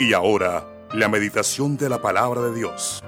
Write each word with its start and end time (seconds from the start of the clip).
Y 0.00 0.14
ahora, 0.14 0.66
la 0.94 1.10
meditación 1.10 1.76
de 1.76 1.90
la 1.90 2.00
palabra 2.00 2.40
de 2.40 2.54
Dios. 2.54 3.02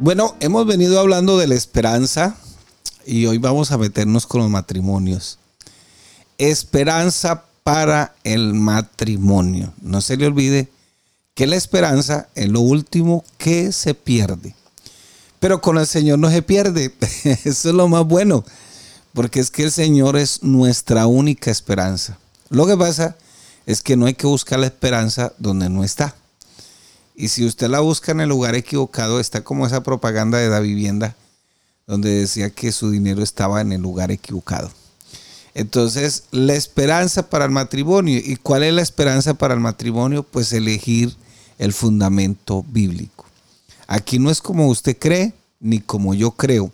Bueno, 0.00 0.34
hemos 0.40 0.66
venido 0.66 0.98
hablando 0.98 1.36
de 1.36 1.46
la 1.46 1.56
esperanza 1.56 2.38
y 3.04 3.26
hoy 3.26 3.36
vamos 3.36 3.70
a 3.70 3.76
meternos 3.76 4.26
con 4.26 4.40
los 4.40 4.48
matrimonios. 4.48 5.38
Esperanza 6.38 7.44
para 7.62 8.14
el 8.24 8.54
matrimonio. 8.54 9.74
No 9.82 10.00
se 10.00 10.16
le 10.16 10.26
olvide 10.26 10.70
que 11.34 11.46
la 11.46 11.56
esperanza 11.56 12.30
es 12.34 12.48
lo 12.48 12.60
último 12.60 13.22
que 13.36 13.72
se 13.72 13.92
pierde. 13.92 14.54
Pero 15.38 15.60
con 15.60 15.76
el 15.76 15.86
Señor 15.86 16.18
no 16.18 16.30
se 16.30 16.40
pierde. 16.40 16.94
Eso 17.24 17.68
es 17.68 17.74
lo 17.74 17.88
más 17.88 18.06
bueno 18.06 18.42
porque 19.18 19.40
es 19.40 19.50
que 19.50 19.64
el 19.64 19.72
Señor 19.72 20.16
es 20.16 20.44
nuestra 20.44 21.08
única 21.08 21.50
esperanza. 21.50 22.16
Lo 22.50 22.68
que 22.68 22.76
pasa 22.76 23.16
es 23.66 23.82
que 23.82 23.96
no 23.96 24.06
hay 24.06 24.14
que 24.14 24.28
buscar 24.28 24.60
la 24.60 24.66
esperanza 24.66 25.32
donde 25.38 25.68
no 25.68 25.82
está. 25.82 26.14
Y 27.16 27.26
si 27.26 27.44
usted 27.44 27.68
la 27.68 27.80
busca 27.80 28.12
en 28.12 28.20
el 28.20 28.28
lugar 28.28 28.54
equivocado, 28.54 29.18
está 29.18 29.42
como 29.42 29.66
esa 29.66 29.82
propaganda 29.82 30.38
de 30.38 30.48
la 30.48 30.60
vivienda, 30.60 31.16
donde 31.84 32.10
decía 32.10 32.50
que 32.50 32.70
su 32.70 32.92
dinero 32.92 33.24
estaba 33.24 33.60
en 33.60 33.72
el 33.72 33.80
lugar 33.82 34.12
equivocado. 34.12 34.70
Entonces, 35.52 36.22
la 36.30 36.54
esperanza 36.54 37.28
para 37.28 37.46
el 37.46 37.50
matrimonio. 37.50 38.20
¿Y 38.24 38.36
cuál 38.36 38.62
es 38.62 38.72
la 38.72 38.82
esperanza 38.82 39.34
para 39.34 39.54
el 39.54 39.58
matrimonio? 39.58 40.22
Pues 40.22 40.52
elegir 40.52 41.16
el 41.58 41.72
fundamento 41.72 42.64
bíblico. 42.68 43.26
Aquí 43.88 44.20
no 44.20 44.30
es 44.30 44.40
como 44.40 44.68
usted 44.68 44.96
cree, 44.96 45.32
ni 45.58 45.80
como 45.80 46.14
yo 46.14 46.30
creo. 46.30 46.70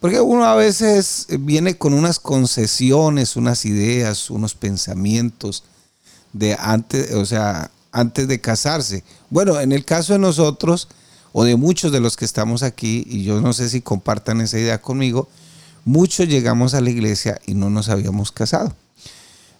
Porque 0.00 0.20
uno 0.20 0.44
a 0.44 0.54
veces 0.54 1.26
viene 1.40 1.76
con 1.76 1.92
unas 1.92 2.20
concesiones, 2.20 3.36
unas 3.36 3.64
ideas, 3.64 4.30
unos 4.30 4.54
pensamientos 4.54 5.64
de 6.32 6.56
antes, 6.58 7.12
o 7.14 7.26
sea, 7.26 7.70
antes 7.90 8.28
de 8.28 8.40
casarse. 8.40 9.02
Bueno, 9.28 9.58
en 9.60 9.72
el 9.72 9.84
caso 9.84 10.12
de 10.12 10.20
nosotros, 10.20 10.88
o 11.32 11.42
de 11.44 11.56
muchos 11.56 11.90
de 11.90 12.00
los 12.00 12.16
que 12.16 12.24
estamos 12.24 12.62
aquí, 12.62 13.04
y 13.08 13.24
yo 13.24 13.40
no 13.40 13.52
sé 13.52 13.68
si 13.68 13.80
compartan 13.80 14.40
esa 14.40 14.58
idea 14.58 14.80
conmigo, 14.80 15.28
muchos 15.84 16.28
llegamos 16.28 16.74
a 16.74 16.80
la 16.80 16.90
iglesia 16.90 17.40
y 17.46 17.54
no 17.54 17.68
nos 17.68 17.88
habíamos 17.88 18.30
casado. 18.30 18.74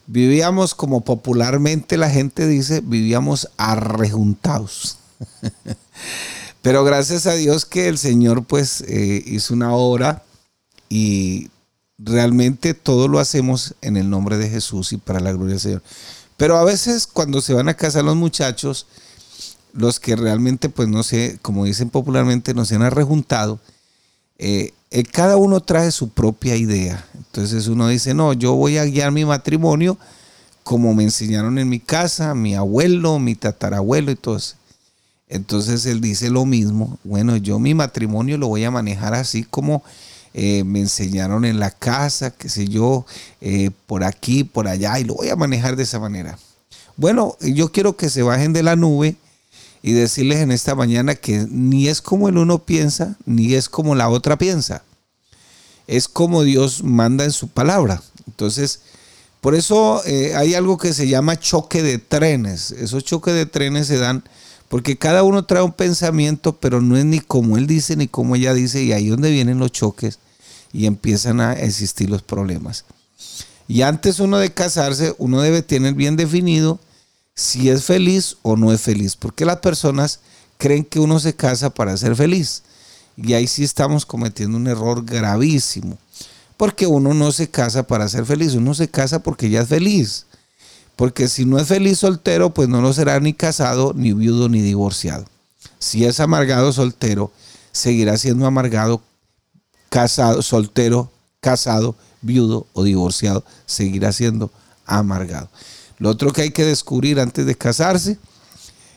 Vivíamos 0.07 0.75
como 0.75 1.03
popularmente 1.03 1.97
la 1.97 2.11
gente 2.11 2.47
dice, 2.47 2.81
vivíamos 2.81 3.51
arrejuntados. 3.57 4.99
Pero 6.63 6.85
gracias 6.85 7.27
a 7.27 7.35
Dios 7.35 7.65
que 7.65 7.89
el 7.89 7.99
Señor 7.99 8.45
pues 8.45 8.83
eh, 8.83 9.23
hizo 9.27 9.53
una 9.53 9.73
obra 9.73 10.23
y 10.89 11.51
realmente 11.99 12.75
todo 12.75 13.09
lo 13.09 13.19
hacemos 13.19 13.75
en 13.83 13.97
el 13.97 14.09
nombre 14.09 14.39
de 14.39 14.49
Jesús 14.49 14.93
y 14.93 14.97
para 14.97 15.21
la 15.21 15.33
gloria 15.33 15.55
del 15.55 15.61
Señor. 15.61 15.83
Pero 16.37 16.57
a 16.57 16.65
veces 16.65 17.07
cuando 17.07 17.41
se 17.41 17.55
van 17.55 17.69
a 17.69 17.75
casar 17.75 18.05
los 18.05 18.17
muchachos, 18.17 18.87
los 19.73 20.01
que 20.01 20.17
realmente, 20.17 20.69
pues 20.69 20.89
no 20.89 21.03
sé, 21.03 21.39
como 21.43 21.65
dicen 21.65 21.91
popularmente, 21.91 22.55
no 22.55 22.65
se 22.65 22.77
han 22.77 22.91
rejuntado, 22.91 23.59
eh, 24.39 24.73
eh, 24.91 25.03
cada 25.03 25.37
uno 25.37 25.61
trae 25.61 25.91
su 25.91 26.09
propia 26.11 26.57
idea. 26.57 27.05
Entonces 27.17 27.67
uno 27.67 27.89
dice, 27.89 28.15
no, 28.15 28.33
yo 28.33 28.55
voy 28.55 28.79
a 28.79 28.85
guiar 28.85 29.11
mi 29.13 29.25
matrimonio 29.25 29.99
como 30.69 30.95
me 30.95 31.03
enseñaron 31.03 31.59
en 31.59 31.67
mi 31.69 31.81
casa, 31.81 32.35
mi 32.35 32.55
abuelo, 32.55 33.19
mi 33.19 33.35
tatarabuelo 33.35 34.11
y 34.11 34.17
todo 34.17 34.37
eso. 34.37 34.57
Entonces 35.27 35.87
él 35.87 36.03
dice 36.03 36.29
lo 36.29 36.45
mismo, 36.45 36.99
bueno, 37.05 37.39
yo 37.39 37.59
mi 37.59 37.73
matrimonio 37.75 38.37
lo 38.37 38.49
voy 38.49 38.65
a 38.65 38.71
manejar 38.71 39.15
así 39.15 39.45
como 39.45 39.83
eh, 40.35 40.65
me 40.65 40.81
enseñaron 40.81 41.45
en 41.45 41.61
la 41.61 41.71
casa, 41.71 42.31
qué 42.31 42.49
sé 42.49 42.67
yo, 42.69 43.07
eh, 43.41 43.71
por 43.87 44.05
aquí, 44.05 44.45
por 44.45 44.69
allá, 44.69 44.99
y 44.99 45.05
lo 45.05 45.15
voy 45.15 45.29
a 45.29 45.37
manejar 45.37 45.77
de 45.77 45.83
esa 45.83 45.99
manera. 45.99 46.39
Bueno, 46.97 47.37
yo 47.41 47.71
quiero 47.71 47.97
que 47.97 48.11
se 48.11 48.23
bajen 48.23 48.53
de 48.53 48.63
la 48.63 48.77
nube 48.77 49.17
y 49.83 49.93
decirles 49.93 50.39
en 50.39 50.51
esta 50.51 50.75
mañana 50.75 51.15
que 51.15 51.47
ni 51.49 51.89
es 51.89 52.03
como 52.03 52.29
el 52.29 52.39
uno 52.39 52.59
piensa, 52.59 53.17
ni 53.25 53.55
es 53.55 53.69
como 53.69 53.95
la 53.95 54.09
otra 54.09 54.37
piensa. 54.37 54.83
Es 55.87 56.09
como 56.09 56.43
Dios 56.43 56.83
manda 56.83 57.25
en 57.25 57.33
su 57.33 57.49
palabra. 57.49 58.03
Entonces, 58.27 58.81
por 59.41 59.55
eso 59.55 60.03
eh, 60.05 60.35
hay 60.35 60.55
algo 60.55 60.77
que 60.77 60.93
se 60.93 61.09
llama 61.09 61.39
choque 61.39 61.83
de 61.83 61.99
trenes. 61.99 62.73
Esos 62.73 63.05
choques 63.05 63.35
de 63.35 63.47
trenes 63.47 63.87
se 63.87 63.99
dan 63.99 64.25
porque 64.69 64.99
cada 64.99 65.23
uno 65.23 65.45
trae 65.45 65.63
un 65.63 65.73
pensamiento, 65.73 66.57
pero 66.57 66.81
no 66.81 66.97
es 66.97 67.05
ni 67.05 67.21
como 67.21 67.57
él 67.57 67.67
dice 67.67 67.97
ni 67.97 68.07
como 68.07 68.37
ella 68.37 68.55
dice, 68.55 68.83
y 68.83 68.93
ahí 68.93 69.05
es 69.05 69.11
donde 69.11 69.31
vienen 69.31 69.59
los 69.59 69.73
choques 69.73 70.19
y 70.73 70.87
empiezan 70.87 71.41
a 71.41 71.55
existir 71.55 72.11
los 72.11 72.23
problemas. 72.23 72.85
Y 73.67 73.83
antes 73.83 74.21
uno 74.21 74.39
de 74.39 74.53
casarse, 74.53 75.15
uno 75.19 75.41
debe 75.41 75.63
tener 75.63 75.95
bien 75.95 76.17
definido 76.17 76.79
si 77.35 77.71
es 77.71 77.85
feliz 77.85 78.37
o 78.43 78.57
no 78.57 78.73
es 78.73 78.81
feliz, 78.81 79.17
porque 79.17 79.45
las 79.45 79.59
personas 79.59 80.21
creen 80.57 80.85
que 80.85 81.01
uno 81.01 81.21
se 81.21 81.35
casa 81.35 81.71
para 81.71 81.97
ser 81.97 82.17
feliz. 82.17 82.63
Y 83.17 83.33
ahí 83.33 83.47
sí 83.47 83.65
estamos 83.65 84.07
cometiendo 84.07 84.57
un 84.57 84.67
error 84.67 85.05
gravísimo, 85.05 85.99
porque 86.57 86.87
uno 86.87 87.15
no 87.15 87.33
se 87.33 87.49
casa 87.49 87.87
para 87.87 88.09
ser 88.09 88.25
feliz, 88.27 88.55
uno 88.55 88.75
se 88.75 88.89
casa 88.89 89.21
porque 89.21 89.51
ya 89.51 89.63
es 89.63 89.69
feliz. 89.69 90.27
Porque 90.99 91.29
si 91.29 91.45
no 91.45 91.61
es 91.61 91.69
feliz 91.69 92.01
soltero, 92.01 92.53
pues 92.53 92.69
no 92.69 92.81
lo 92.81 92.93
será 92.93 93.21
ni 93.21 93.33
casado, 93.33 93.93
ni 93.95 94.13
viudo, 94.13 94.49
ni 94.49 94.63
divorciado. 94.63 95.27
Si 95.79 96.05
es 96.05 96.19
amargado 96.19 96.73
soltero, 96.73 97.31
seguirá 97.71 98.17
siendo 98.17 98.47
amargado, 98.47 99.01
casado, 99.91 100.43
soltero, 100.43 101.09
casado, 101.39 101.95
viudo 102.21 102.67
o 102.73 102.83
divorciado, 102.83 103.45
seguirá 103.65 104.11
siendo 104.11 104.51
amargado. 104.87 105.49
Lo 105.99 106.11
otro 106.11 106.33
que 106.33 106.43
hay 106.43 106.51
que 106.51 106.65
descubrir 106.65 107.21
antes 107.21 107.47
de 107.47 107.55
casarse 107.55 108.19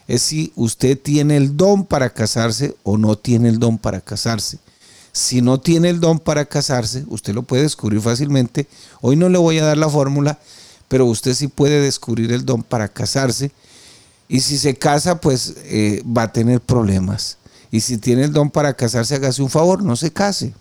es 0.07 0.23
si 0.23 0.53
usted 0.55 0.99
tiene 0.99 1.37
el 1.37 1.55
don 1.55 1.85
para 1.85 2.09
casarse 2.09 2.75
o 2.81 2.97
no 2.97 3.15
tiene 3.15 3.47
el 3.47 3.59
don 3.59 3.77
para 3.77 4.01
casarse. 4.01 4.57
Si 5.11 5.43
no 5.43 5.59
tiene 5.59 5.89
el 5.89 5.99
don 5.99 6.17
para 6.17 6.45
casarse, 6.45 7.05
usted 7.09 7.35
lo 7.35 7.43
puede 7.43 7.61
descubrir 7.61 8.01
fácilmente. 8.01 8.67
Hoy 9.01 9.17
no 9.17 9.29
le 9.29 9.37
voy 9.37 9.59
a 9.59 9.65
dar 9.65 9.77
la 9.77 9.87
fórmula, 9.87 10.39
pero 10.91 11.05
usted 11.05 11.33
sí 11.33 11.47
puede 11.47 11.79
descubrir 11.79 12.33
el 12.33 12.45
don 12.45 12.63
para 12.63 12.89
casarse. 12.89 13.49
Y 14.27 14.41
si 14.41 14.57
se 14.57 14.75
casa, 14.75 15.21
pues 15.21 15.55
eh, 15.63 16.03
va 16.05 16.23
a 16.23 16.33
tener 16.33 16.59
problemas. 16.59 17.37
Y 17.71 17.79
si 17.79 17.97
tiene 17.97 18.25
el 18.25 18.33
don 18.33 18.51
para 18.51 18.73
casarse, 18.73 19.15
hágase 19.15 19.41
un 19.41 19.49
favor, 19.49 19.81
no 19.81 19.95
se 19.95 20.11
case. 20.11 20.53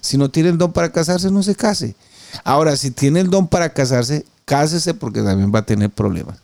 Si 0.00 0.16
no 0.16 0.30
tiene 0.30 0.48
el 0.48 0.56
don 0.56 0.72
para 0.72 0.90
casarse, 0.90 1.30
no 1.30 1.42
se 1.42 1.54
case. 1.54 1.94
Ahora, 2.42 2.74
si 2.74 2.90
tiene 2.90 3.20
el 3.20 3.28
don 3.28 3.48
para 3.48 3.74
casarse, 3.74 4.24
cásese 4.46 4.94
porque 4.94 5.20
también 5.20 5.52
va 5.54 5.58
a 5.58 5.66
tener 5.66 5.90
problemas. 5.90 6.38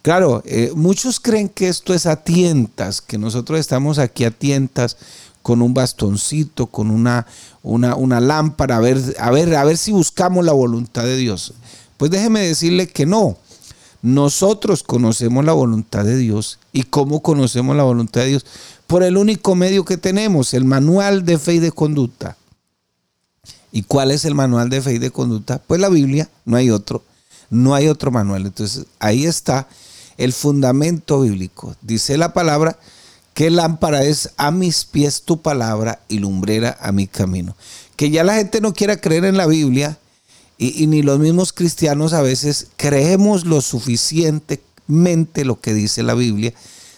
Claro, 0.00 0.42
eh, 0.46 0.72
muchos 0.74 1.20
creen 1.20 1.46
que 1.46 1.68
esto 1.68 1.92
es 1.92 2.06
a 2.06 2.16
tientas, 2.16 3.02
que 3.02 3.18
nosotros 3.18 3.60
estamos 3.60 3.98
aquí 3.98 4.24
a 4.24 4.30
tientas 4.30 4.96
con 5.42 5.60
un 5.60 5.74
bastoncito, 5.74 6.68
con 6.68 6.90
una, 6.90 7.26
una, 7.62 7.96
una 7.96 8.18
lámpara, 8.18 8.78
a 8.78 8.80
ver, 8.80 8.98
a, 9.18 9.30
ver, 9.30 9.54
a 9.56 9.64
ver 9.64 9.76
si 9.76 9.92
buscamos 9.92 10.42
la 10.42 10.52
voluntad 10.52 11.04
de 11.04 11.18
Dios. 11.18 11.52
Pues 12.00 12.10
déjeme 12.10 12.40
decirle 12.40 12.86
que 12.86 13.04
no. 13.04 13.36
Nosotros 14.00 14.82
conocemos 14.82 15.44
la 15.44 15.52
voluntad 15.52 16.02
de 16.02 16.16
Dios. 16.16 16.58
¿Y 16.72 16.84
cómo 16.84 17.20
conocemos 17.20 17.76
la 17.76 17.82
voluntad 17.82 18.22
de 18.22 18.28
Dios? 18.28 18.46
Por 18.86 19.02
el 19.02 19.18
único 19.18 19.54
medio 19.54 19.84
que 19.84 19.98
tenemos, 19.98 20.54
el 20.54 20.64
manual 20.64 21.26
de 21.26 21.38
fe 21.38 21.56
y 21.56 21.58
de 21.58 21.72
conducta. 21.72 22.38
¿Y 23.70 23.82
cuál 23.82 24.12
es 24.12 24.24
el 24.24 24.34
manual 24.34 24.70
de 24.70 24.80
fe 24.80 24.94
y 24.94 24.98
de 24.98 25.10
conducta? 25.10 25.58
Pues 25.58 25.78
la 25.78 25.90
Biblia, 25.90 26.30
no 26.46 26.56
hay 26.56 26.70
otro. 26.70 27.02
No 27.50 27.74
hay 27.74 27.88
otro 27.88 28.10
manual. 28.10 28.46
Entonces 28.46 28.86
ahí 28.98 29.26
está 29.26 29.68
el 30.16 30.32
fundamento 30.32 31.20
bíblico. 31.20 31.76
Dice 31.82 32.16
la 32.16 32.32
palabra 32.32 32.78
que 33.34 33.50
lámpara 33.50 34.04
es 34.04 34.30
a 34.38 34.50
mis 34.50 34.86
pies 34.86 35.20
tu 35.20 35.42
palabra 35.42 36.00
y 36.08 36.20
lumbrera 36.20 36.78
a 36.80 36.92
mi 36.92 37.06
camino. 37.06 37.54
Que 37.96 38.08
ya 38.08 38.24
la 38.24 38.36
gente 38.36 38.62
no 38.62 38.72
quiera 38.72 38.98
creer 38.98 39.26
en 39.26 39.36
la 39.36 39.46
Biblia 39.46 39.98
y, 40.62 40.86
ni 40.86 41.02
los 41.02 41.18
mismos 41.18 41.54
cristianos 41.54 42.12
a 42.12 42.20
veces 42.20 42.66
creemos 42.76 43.46
lo 43.46 43.62
suficientemente 43.62 45.46
lo 45.46 45.58
que 45.58 45.72
dice 45.72 46.02
la 46.02 46.12
Biblia, 46.12 46.52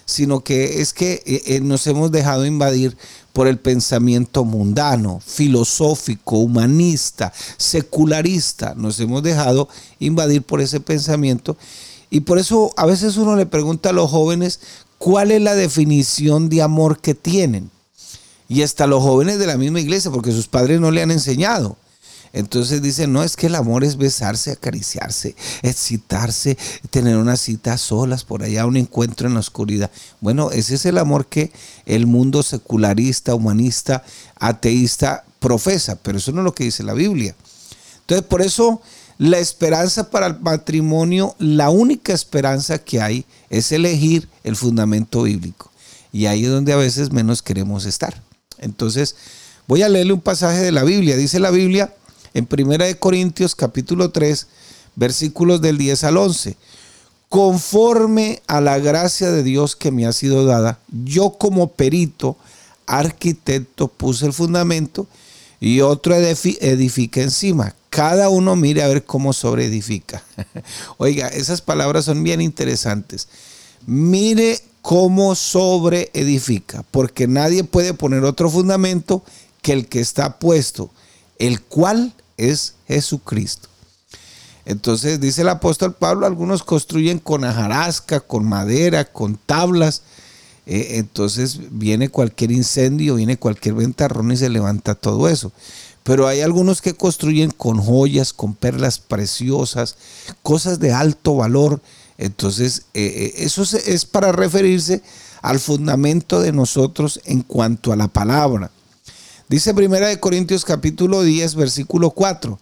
sino 0.05 0.41
que 0.41 0.81
es 0.81 0.93
que 0.93 1.23
eh, 1.25 1.43
eh, 1.47 1.61
nos 1.61 1.87
hemos 1.87 2.11
dejado 2.11 2.45
invadir 2.45 2.97
por 3.33 3.47
el 3.47 3.61
pensamiento 3.61 4.45
mundano, 4.45 5.21
filosófico, 5.25 6.39
humanista, 6.39 7.33
secularista. 7.57 8.75
Nos 8.75 8.99
hemos 8.99 9.23
dejado 9.23 9.69
invadir 10.01 10.43
por 10.43 10.61
ese 10.61 10.81
pensamiento. 10.81 11.57
Y 12.11 12.23
por 12.23 12.39
eso 12.39 12.73
a 12.77 12.85
veces 12.85 13.17
uno 13.17 13.37
le 13.37 13.47
pregunta 13.47 13.91
a 13.91 13.93
los 13.93 14.11
jóvenes 14.11 14.59
cuál 14.99 15.31
es 15.31 15.41
la 15.41 15.55
definición 15.55 16.49
de 16.49 16.63
amor 16.63 17.01
que 17.01 17.15
tienen. 17.15 17.71
Y 18.49 18.63
hasta 18.63 18.89
los 18.89 19.05
jóvenes 19.05 19.39
de 19.39 19.47
la 19.47 19.57
misma 19.57 19.81
iglesia, 19.81 20.11
porque 20.11 20.33
sus 20.33 20.49
padres 20.49 20.81
no 20.81 20.91
le 20.91 21.01
han 21.01 21.13
enseñado. 21.13 21.77
Entonces 22.33 22.81
dice, 22.81 23.07
no, 23.07 23.23
es 23.23 23.37
que 23.37 23.47
el 23.47 23.55
amor 23.55 23.85
es 23.85 23.97
besarse, 23.97 24.53
acariciarse, 24.53 25.37
excitarse, 25.63 26.57
tener 26.91 27.17
una 27.17 27.37
cita 27.37 27.77
solas 27.77 28.25
por 28.25 28.43
allá, 28.43 28.65
un 28.65 28.79
encuentro 28.79 29.29
en 29.29 29.35
la 29.35 29.41
oscuridad. 29.41 29.91
Bueno, 30.21 30.51
ese 30.51 30.77
es 30.77 30.87
el 30.87 30.97
amor 30.97 31.27
que 31.27 31.53
el 31.85 32.07
mundo 32.07 32.43
secularista, 32.43 33.35
humanista, 33.35 34.03
ateísta 34.37 35.25
profesa, 35.41 35.97
pero 35.97 36.19
eso 36.19 36.33
no 36.33 36.41
es 36.41 36.45
lo 36.45 36.55
que 36.55 36.65
dice 36.65 36.83
la 36.83 36.95
Biblia. 36.95 37.35
Entonces, 38.01 38.27
por 38.27 38.41
eso 38.41 38.81
la 39.19 39.39
esperanza 39.39 40.11
para 40.11 40.27
el 40.27 40.41
matrimonio, 40.41 41.37
la 41.39 41.69
única 41.69 42.15
esperanza 42.15 42.79
que 42.79 43.03
hay 43.03 43.27
es 43.51 43.71
elegir 43.73 44.29
el 44.43 44.57
fundamento 44.57 45.23
bíblico. 45.23 45.71
Y 46.13 46.27
ahí 46.27 46.45
es 46.45 46.51
donde 46.51 46.73
a 46.73 46.77
veces 46.77 47.13
menos 47.13 47.43
queremos 47.43 47.85
estar. 47.85 48.23
Entonces, 48.59 49.17
voy 49.67 49.83
a 49.83 49.89
leerle 49.89 50.15
un 50.15 50.21
pasaje 50.21 50.61
de 50.61 50.73
la 50.73 50.83
Biblia. 50.83 51.17
Dice 51.17 51.39
la 51.41 51.51
Biblia 51.51 51.95
en 52.35 52.49
1 52.51 52.85
Corintios 52.99 53.55
capítulo 53.55 54.11
3, 54.11 54.47
versículos 54.97 55.61
del 55.61 55.79
10 55.79 56.05
al 56.05 56.17
11. 56.17 56.57
Conforme 57.29 58.43
a 58.47 58.61
la 58.61 58.79
gracia 58.79 59.31
de 59.31 59.43
Dios 59.43 59.75
que 59.77 59.91
me 59.91 60.07
ha 60.07 60.13
sido 60.13 60.45
dada, 60.45 60.79
yo 61.05 61.31
como 61.39 61.73
perito, 61.73 62.37
arquitecto, 62.87 63.89
puse 63.89 64.27
el 64.27 64.33
fundamento 64.33 65.07
y 65.61 65.81
otro 65.81 66.15
edifica 66.15 67.23
encima. 67.23 67.75
Cada 67.89 68.29
uno 68.29 68.57
mire 68.57 68.83
a 68.83 68.89
ver 68.89 69.05
cómo 69.05 69.33
sobreedifica. 69.33 70.23
Oiga, 70.99 71.29
esas 71.29 71.61
palabras 71.61 72.05
son 72.05 72.23
bien 72.23 72.41
interesantes. 72.41 73.29
Mire 73.87 74.61
cómo 74.83 75.35
sobreedifica, 75.35 76.85
porque 76.91 77.29
nadie 77.29 77.65
puede 77.65 77.95
poner 77.95 78.25
otro 78.25 78.51
fundamento 78.51 79.23
que 79.63 79.73
el 79.73 79.87
que 79.87 80.01
está 80.01 80.39
puesto, 80.39 80.91
el 81.39 81.63
cual 81.63 82.13
es 82.37 82.75
Jesucristo. 82.87 83.69
Entonces 84.65 85.21
dice 85.21 85.43
el 85.43 85.49
apóstol 85.49 85.95
Pablo, 85.95 86.27
algunos 86.27 86.63
construyen 86.63 87.19
con 87.19 87.45
ajarasca, 87.45 88.21
con 88.21 88.45
madera, 88.45 89.05
con 89.05 89.37
tablas. 89.37 90.03
Eh, 90.67 90.99
entonces 90.99 91.59
viene 91.73 92.09
cualquier 92.09 92.53
incendio, 92.53 93.17
viene 93.17 93.37
cualquier 93.37 93.75
ventarrón 93.75 94.31
y 94.31 94.37
se 94.37 94.49
levanta 94.49 94.95
todo 94.95 95.29
eso. 95.29 95.53
Pero 96.05 96.27
hay 96.27 96.41
algunos 96.41 96.81
que 96.81 96.95
construyen 96.95 97.51
con 97.51 97.79
joyas, 97.79 98.33
con 98.33 98.55
perlas 98.55 98.99
preciosas, 98.99 99.97
cosas 100.43 100.79
de 100.79 100.93
alto 100.93 101.35
valor. 101.35 101.81
Entonces 102.19 102.83
eh, 102.95 103.05
eh, 103.05 103.45
eso 103.45 103.63
es 103.63 104.05
para 104.05 104.31
referirse 104.31 105.03
al 105.43 105.59
fundamento 105.59 106.41
de 106.41 106.53
nosotros 106.53 107.21
en 107.25 107.43
cuanto 107.43 107.93
a 107.93 107.97
la 107.97 108.07
palabra. 108.07 108.71
Dice 109.53 109.75
Primera 109.75 110.09
de 110.09 110.19
Corintios 110.19 110.65
capítulo 110.65 111.23
10, 111.23 111.57
versículo 111.57 112.13
4. 112.13 112.59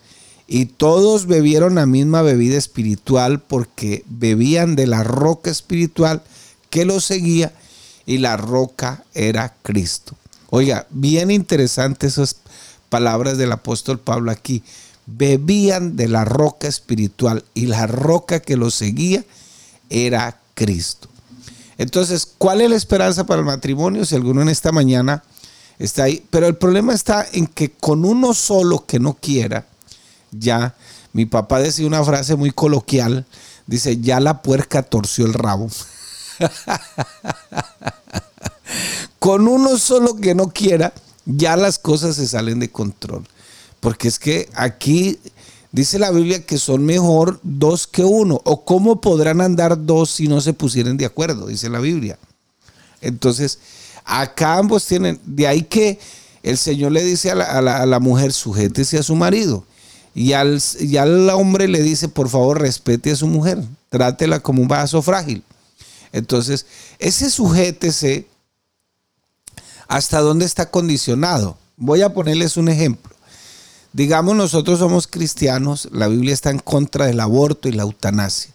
Y 0.48 0.66
todos 0.66 1.26
bebieron 1.26 1.76
la 1.76 1.87
misma 1.87 2.20
bebida 2.22 2.58
espiritual 2.58 3.38
porque 3.38 4.02
bebían 4.08 4.75
de 4.75 4.88
la 4.88 5.04
roca 5.04 5.52
espiritual 5.52 6.20
que 6.69 6.84
los 6.84 7.04
seguía 7.04 7.52
y 8.06 8.19
la 8.19 8.37
roca 8.37 9.04
era 9.14 9.54
Cristo. 9.62 10.16
Oiga, 10.48 10.88
bien 10.90 11.31
interesantes 11.31 12.14
esas 12.14 12.38
palabras 12.88 13.38
del 13.38 13.52
apóstol 13.52 14.00
Pablo 14.00 14.32
aquí. 14.32 14.64
Bebían 15.06 15.94
de 15.94 16.08
la 16.08 16.25
roca 16.25 16.66
espiritual 16.66 17.44
y 17.54 17.66
la 17.66 17.86
roca 17.86 18.40
que 18.40 18.56
los 18.56 18.75
seguía 18.75 19.25
era 19.90 20.40
Cristo. 20.54 21.08
Entonces, 21.78 22.26
¿cuál 22.36 22.60
es 22.60 22.69
la 22.69 22.75
esperanza 22.75 23.26
para 23.26 23.38
el 23.38 23.46
matrimonio? 23.46 24.04
Si 24.04 24.16
alguno 24.16 24.43
en 24.43 24.48
esta 24.48 24.72
mañana 24.72 25.22
está 25.81 26.05
ahí. 26.05 26.25
Pero 26.31 26.47
el 26.47 26.56
problema 26.56 26.94
está 26.94 27.27
en 27.32 27.49
que 27.49 27.73
con 27.73 28.05
uno 28.05 28.35
solo 28.35 28.87
que 28.87 29.00
no 29.00 29.15
quiera, 29.15 29.67
ya, 30.31 30.77
mi 31.12 31.27
papá 31.27 31.59
decía 31.59 31.87
una 31.87 32.05
frase 32.05 32.37
muy 32.37 32.53
coloquial, 32.53 33.27
dice, 33.67 33.99
ya 33.99 34.21
la 34.21 34.43
puerca 34.43 34.85
torció 34.85 35.27
el 35.27 35.35
rabo. 35.35 35.69
con 39.19 39.49
uno 39.49 39.77
solo 39.77 40.17
que 40.17 40.35
no 40.35 40.50
quiera, 40.50 40.93
ya 41.25 41.56
las 41.56 41.79
cosas 41.79 42.17
se 42.17 42.29
salen 42.29 42.61
de 42.61 42.71
control. 42.71 43.27
Porque 43.81 44.09
es 44.09 44.19
que 44.19 44.49
aquí 44.55 45.19
dice 45.73 45.99
la 45.99 46.11
Biblia 46.11 46.44
que 46.44 46.59
son 46.59 46.85
mejor 46.85 47.41
dos 47.43 47.87
que 47.87 48.05
uno. 48.05 48.41
¿O 48.44 48.65
cómo 48.65 49.00
podrán 49.00 49.41
andar 49.41 49.87
dos 49.87 50.11
si 50.11 50.29
no 50.29 50.41
se 50.41 50.53
pusieran 50.53 50.97
de 50.97 51.06
acuerdo? 51.06 51.47
Dice 51.47 51.71
la 51.71 51.81
Biblia. 51.81 52.19
Entonces, 53.00 53.59
Acá 54.12 54.58
ambos 54.58 54.84
tienen, 54.86 55.20
de 55.24 55.46
ahí 55.46 55.62
que 55.62 55.96
el 56.42 56.58
Señor 56.58 56.90
le 56.90 57.04
dice 57.04 57.30
a 57.30 57.60
la, 57.60 58.00
mujer, 58.00 58.32
sujétese 58.32 58.98
a 58.98 59.04
su 59.04 59.14
marido. 59.14 59.64
Y 60.16 60.32
al, 60.32 60.60
y 60.80 60.96
al, 60.96 61.30
hombre 61.30 61.68
le 61.68 61.80
dice, 61.80 62.08
por 62.08 62.28
favor, 62.28 62.60
respete 62.60 63.12
a 63.12 63.16
su 63.16 63.28
mujer, 63.28 63.62
trátela 63.88 64.40
como 64.40 64.62
un 64.62 64.66
vaso 64.66 65.00
frágil. 65.00 65.44
Entonces, 66.10 66.66
ese 66.98 67.30
sujétese, 67.30 68.26
¿hasta 69.86 70.18
dónde 70.18 70.44
está 70.44 70.72
condicionado? 70.72 71.56
Voy 71.76 72.02
a 72.02 72.12
ponerles 72.12 72.56
un 72.56 72.68
ejemplo. 72.68 73.14
Digamos, 73.92 74.34
nosotros 74.34 74.80
somos 74.80 75.06
cristianos, 75.06 75.88
la 75.92 76.08
Biblia 76.08 76.34
está 76.34 76.50
en 76.50 76.58
contra 76.58 77.06
del 77.06 77.20
aborto 77.20 77.68
y 77.68 77.72
la 77.72 77.84
eutanasia. 77.84 78.52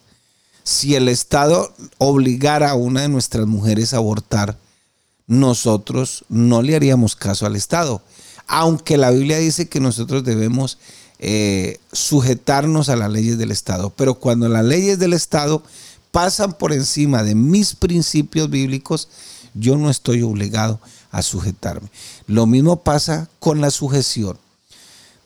Si 0.64 0.96
el 0.96 1.08
Estado 1.08 1.74
obligara 1.98 2.72
a 2.72 2.76
una 2.76 3.04
de 3.04 3.08
nuestras 3.08 3.48
mujeres 3.48 3.94
a 3.94 3.98
abortar, 3.98 4.58
nosotros 5.28 6.26
no 6.30 6.62
le 6.62 6.76
haríamos 6.76 7.16
caso 7.16 7.46
al 7.46 7.56
Estado. 7.56 8.02
Aunque 8.48 8.98
la 8.98 9.12
Biblia 9.12 9.38
dice 9.38 9.68
que 9.68 9.80
nosotros 9.80 10.24
debemos 10.24 10.78
eh, 11.20 11.80
sujetarnos 11.92 12.90
a 12.90 12.96
las 12.96 13.12
leyes 13.12 13.38
del 13.38 13.52
Estado. 13.52 13.90
Pero 13.90 14.16
cuando 14.16 14.50
las 14.50 14.66
leyes 14.66 15.00
del 15.00 15.14
Estado 15.14 15.64
pasan 16.12 16.54
por 16.54 16.74
encima 16.74 17.24
de 17.24 17.36
mis 17.36 17.76
principios 17.76 18.50
bíblicos, 18.50 19.10
yo 19.54 19.78
no 19.78 19.90
estoy 19.90 20.22
obligado 20.22 20.80
a 21.12 21.22
sujetarme. 21.22 21.90
Lo 22.28 22.46
mismo 22.46 22.84
pasa 22.84 23.30
con 23.40 23.62
la 23.62 23.72
sujeción. 23.72 24.38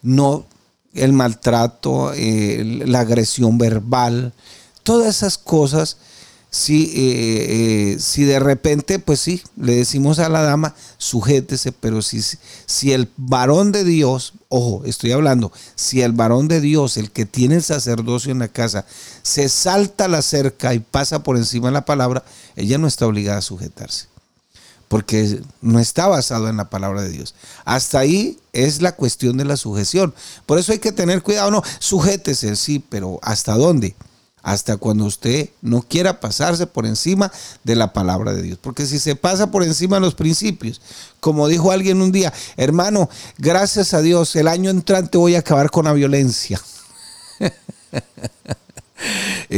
No 0.02 0.46
el 0.94 1.14
maltrato, 1.14 2.14
eh, 2.14 2.84
la 2.86 3.02
agresión 3.02 3.58
verbal, 3.58 4.34
todas 4.84 5.08
esas 5.08 5.38
cosas 5.38 5.98
si, 6.52 6.86
eh, 6.96 7.92
eh, 7.94 8.00
si 8.00 8.24
de 8.24 8.40
repente, 8.40 8.98
pues 8.98 9.20
sí, 9.20 9.42
le 9.56 9.76
decimos 9.76 10.18
a 10.18 10.30
la 10.30 10.42
dama, 10.42 10.74
sujétese, 10.98 11.72
pero 11.72 12.02
si, 12.02 12.22
si 12.66 12.92
el 12.92 13.10
varón 13.18 13.72
de 13.72 13.84
Dios, 13.84 14.34
ojo, 14.48 14.84
estoy 14.86 15.12
hablando, 15.12 15.52
si 15.76 16.02
el 16.02 16.14
varón 16.14 16.48
de 16.48 16.60
Dios, 16.60 16.98
el 16.98 17.12
que 17.12 17.26
tiene 17.26 17.56
el 17.56 17.64
sacerdocio 17.64 18.32
en 18.32 18.40
la 18.40 18.48
casa, 18.48 18.86
se 19.22 19.48
salta 19.48 20.08
la 20.08 20.24
cerca 20.24 20.74
y 20.74 20.80
pasa 20.80 21.22
por 21.22 21.38
encima 21.38 21.68
de 21.68 21.74
la 21.74 21.86
palabra, 21.86 22.24
ella 22.56 22.80
no 22.80 22.88
está 22.88 23.06
obligada 23.06 23.38
a 23.38 23.44
sujetarse, 23.44 24.08
porque 24.88 25.42
no 25.62 25.80
está 25.80 26.08
basado 26.08 26.50
en 26.50 26.58
la 26.58 26.72
palabra 26.72 27.04
de 27.04 27.10
Dios. 27.10 27.36
Hasta 27.64 28.00
ahí 28.00 28.40
es 28.54 28.82
la 28.82 28.96
cuestión 28.96 29.38
de 29.38 29.46
la 29.46 29.56
sujeción. 29.56 30.16
Por 30.48 30.58
eso 30.58 30.72
hay 30.72 30.80
que 30.80 30.92
tener 30.92 31.22
cuidado, 31.22 31.52
no, 31.52 31.62
sujétese, 31.78 32.56
sí, 32.56 32.84
pero 32.90 33.20
¿hasta 33.22 33.54
dónde? 33.54 33.96
Hasta 34.44 34.78
cuando 34.78 35.06
usted 35.06 35.50
no 35.62 35.82
quiera 35.82 36.20
pasarse 36.20 36.68
por 36.68 36.86
encima 36.86 37.32
de 37.64 37.76
la 37.76 37.94
palabra 37.94 38.34
de 38.34 38.42
Dios. 38.42 38.60
Porque 38.62 38.86
si 38.86 39.00
se 39.00 39.16
pasa 39.16 39.52
por 39.52 39.64
encima 39.64 39.98
de 39.98 40.02
los 40.02 40.16
principios, 40.16 40.82
como 41.20 41.48
dijo 41.48 41.72
alguien 41.72 42.02
un 42.02 42.12
día, 42.12 42.34
hermano, 42.58 43.10
gracias 43.38 43.94
a 43.94 44.02
Dios, 44.02 44.36
el 44.36 44.48
año 44.48 44.70
entrante 44.70 45.18
voy 45.18 45.36
a 45.36 45.40
acabar 45.40 45.72
con 45.72 45.86
la 45.86 45.94
violencia. 45.94 46.62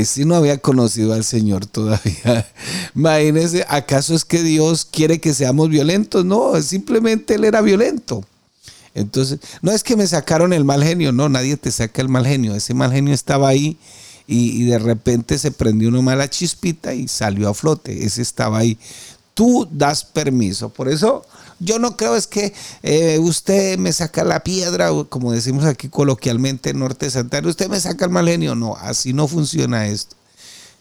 si 0.05 0.25
no 0.25 0.35
había 0.35 0.57
conocido 0.57 1.13
al 1.13 1.23
Señor 1.23 1.65
todavía. 1.65 2.47
Imagínese, 2.95 3.65
¿acaso 3.67 4.15
es 4.15 4.25
que 4.25 4.43
Dios 4.43 4.85
quiere 4.85 5.19
que 5.19 5.33
seamos 5.33 5.69
violentos? 5.69 6.25
No, 6.25 6.59
simplemente 6.61 7.35
Él 7.35 7.45
era 7.45 7.61
violento. 7.61 8.23
Entonces, 8.93 9.39
no 9.61 9.71
es 9.71 9.83
que 9.83 9.95
me 9.95 10.05
sacaron 10.05 10.53
el 10.53 10.65
mal 10.65 10.83
genio, 10.83 11.11
no, 11.11 11.29
nadie 11.29 11.55
te 11.55 11.71
saca 11.71 12.01
el 12.01 12.09
mal 12.09 12.25
genio. 12.25 12.55
Ese 12.55 12.73
mal 12.73 12.91
genio 12.91 13.13
estaba 13.13 13.47
ahí 13.47 13.77
y, 14.31 14.63
de 14.63 14.79
repente 14.79 15.37
se 15.37 15.51
prendió 15.51 15.89
una 15.89 16.01
mala 16.01 16.29
chispita 16.29 16.93
y 16.93 17.07
salió 17.07 17.49
a 17.49 17.53
flote. 17.53 18.05
Ese 18.05 18.21
estaba 18.21 18.59
ahí. 18.59 18.77
Tú 19.33 19.67
das 19.69 20.05
permiso. 20.05 20.69
Por 20.69 20.87
eso 20.87 21.25
yo 21.59 21.79
no 21.79 21.97
creo 21.97 22.15
es 22.15 22.27
que 22.27 22.53
eh, 22.81 23.19
usted 23.19 23.77
me 23.77 23.91
saca 23.91 24.23
la 24.23 24.41
piedra, 24.41 24.89
como 25.09 25.33
decimos 25.33 25.65
aquí 25.65 25.89
coloquialmente 25.89 26.69
en 26.69 26.79
Norte 26.79 27.09
Santander, 27.09 27.49
usted 27.49 27.69
me 27.69 27.79
saca 27.79 28.05
el 28.05 28.11
mal 28.11 28.27
genio. 28.27 28.55
No, 28.55 28.75
así 28.77 29.11
no 29.11 29.27
funciona 29.27 29.87
esto. 29.87 30.15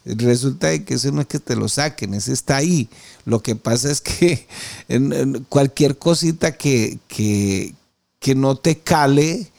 Resulta 0.04 0.78
que 0.78 0.94
eso 0.94 1.10
no 1.10 1.20
es 1.20 1.26
que 1.26 1.40
te 1.40 1.56
lo 1.56 1.68
saquen, 1.68 2.14
ese 2.14 2.32
está 2.32 2.56
ahí. 2.56 2.88
Lo 3.24 3.42
que 3.42 3.56
pasa 3.56 3.90
es 3.90 4.00
que 4.00 4.46
cualquier 5.48 5.98
cosita 5.98 6.52
que, 6.52 7.00
que, 7.08 7.74
que 8.20 8.34
no 8.34 8.54
te 8.56 8.78
cale, 8.78 9.50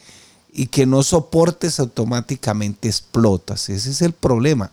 y 0.52 0.66
que 0.66 0.86
no 0.86 1.02
soportes 1.02 1.80
automáticamente 1.80 2.88
explotas. 2.88 3.68
Ese 3.70 3.90
es 3.90 4.02
el 4.02 4.12
problema. 4.12 4.70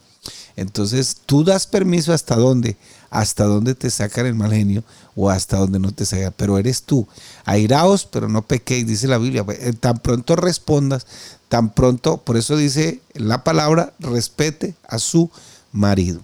Entonces 0.55 1.15
tú 1.25 1.45
das 1.45 1.65
permiso 1.65 2.11
hasta 2.11 2.35
dónde, 2.35 2.75
hasta 3.09 3.45
dónde 3.45 3.75
te 3.75 3.89
sacan 3.89 4.25
el 4.25 4.35
mal 4.35 4.51
genio 4.51 4.83
o 5.15 5.29
hasta 5.29 5.57
dónde 5.57 5.79
no 5.79 5.93
te 5.93 6.05
sacan, 6.05 6.33
pero 6.35 6.57
eres 6.57 6.83
tú. 6.83 7.07
Airaos, 7.45 8.05
pero 8.05 8.27
no 8.27 8.41
pequéis, 8.41 8.85
dice 8.85 9.07
la 9.07 9.17
Biblia. 9.17 9.45
Eh, 9.47 9.71
tan 9.71 9.99
pronto 9.99 10.35
respondas, 10.35 11.07
tan 11.47 11.73
pronto, 11.73 12.17
por 12.17 12.35
eso 12.35 12.57
dice 12.57 13.01
la 13.13 13.45
palabra, 13.45 13.93
respete 13.99 14.75
a 14.85 14.99
su 14.99 15.31
marido. 15.71 16.19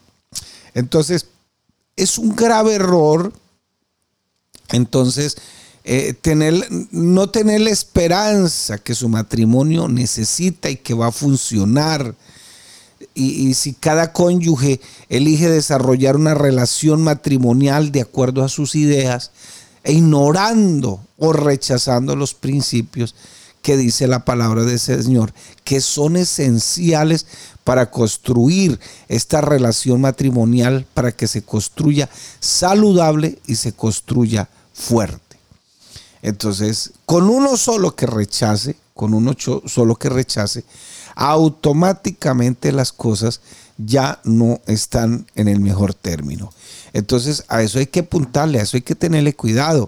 Entonces, 0.74 1.28
es 1.96 2.18
un 2.18 2.36
grave 2.36 2.74
error, 2.74 3.32
entonces, 4.70 5.38
eh, 5.88 6.14
tener, 6.20 6.68
no 6.90 7.30
tener 7.30 7.62
la 7.62 7.70
esperanza 7.70 8.80
que 8.80 8.96
su 8.96 9.08
matrimonio 9.08 9.88
necesita 9.88 10.70
y 10.72 10.78
que 10.78 10.96
va 10.96 11.08
a 11.08 11.12
funcionar. 11.12 12.16
Y, 13.14 13.48
y, 13.48 13.54
si 13.54 13.74
cada 13.74 14.12
cónyuge 14.12 14.82
elige 15.10 15.48
desarrollar 15.48 16.16
una 16.16 16.34
relación 16.34 17.04
matrimonial 17.04 17.92
de 17.92 18.02
acuerdo 18.02 18.44
a 18.44 18.50
sus 18.50 18.74
ideas, 18.74 19.32
e 19.84 19.94
ignorando 19.94 21.00
o 21.20 21.32
rechazando 21.32 22.16
los 22.16 22.34
principios 22.34 23.14
que 23.62 23.78
dice 23.78 24.08
la 24.08 24.26
palabra 24.26 24.64
del 24.64 24.80
Señor, 24.80 25.34
que 25.64 25.82
son 25.82 26.18
esenciales 26.18 27.28
para 27.64 27.92
construir 27.92 28.80
esta 29.08 29.42
relación 29.42 30.02
matrimonial, 30.02 30.86
para 30.94 31.12
que 31.12 31.28
se 31.28 31.44
construya 31.44 32.10
saludable 32.40 33.40
y 33.46 33.56
se 33.56 33.74
construya 33.74 34.50
fuerte. 34.74 35.25
Entonces, 36.26 36.94
con 37.06 37.30
uno 37.30 37.56
solo 37.56 37.96
que 37.96 38.08
rechace, 38.08 38.76
con 38.96 39.14
uno 39.14 39.36
solo 39.38 39.96
que 39.96 40.10
rechace, 40.10 40.66
automáticamente 41.14 42.72
las 42.72 42.92
cosas 42.92 43.42
ya 43.78 44.20
no 44.24 44.60
están 44.66 45.28
en 45.36 45.48
el 45.48 45.60
mejor 45.60 45.94
término. 45.94 46.52
Entonces, 46.94 47.44
a 47.48 47.62
eso 47.62 47.78
hay 47.78 47.86
que 47.86 48.00
apuntarle, 48.00 48.60
a 48.60 48.64
eso 48.64 48.76
hay 48.76 48.82
que 48.82 48.96
tenerle 48.96 49.36
cuidado. 49.36 49.88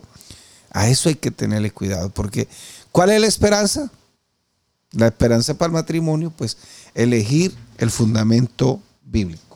A 0.70 0.88
eso 0.90 1.10
hay 1.10 1.16
que 1.16 1.32
tenerle 1.32 1.72
cuidado, 1.72 2.12
porque 2.12 2.48
¿cuál 2.92 3.10
es 3.10 3.20
la 3.20 3.26
esperanza? 3.26 3.90
La 4.92 5.08
esperanza 5.08 5.56
para 5.56 5.70
el 5.70 5.74
matrimonio, 5.74 6.32
pues 6.38 6.56
elegir 6.94 7.56
el 7.80 7.90
fundamento 7.90 8.80
bíblico. 9.04 9.47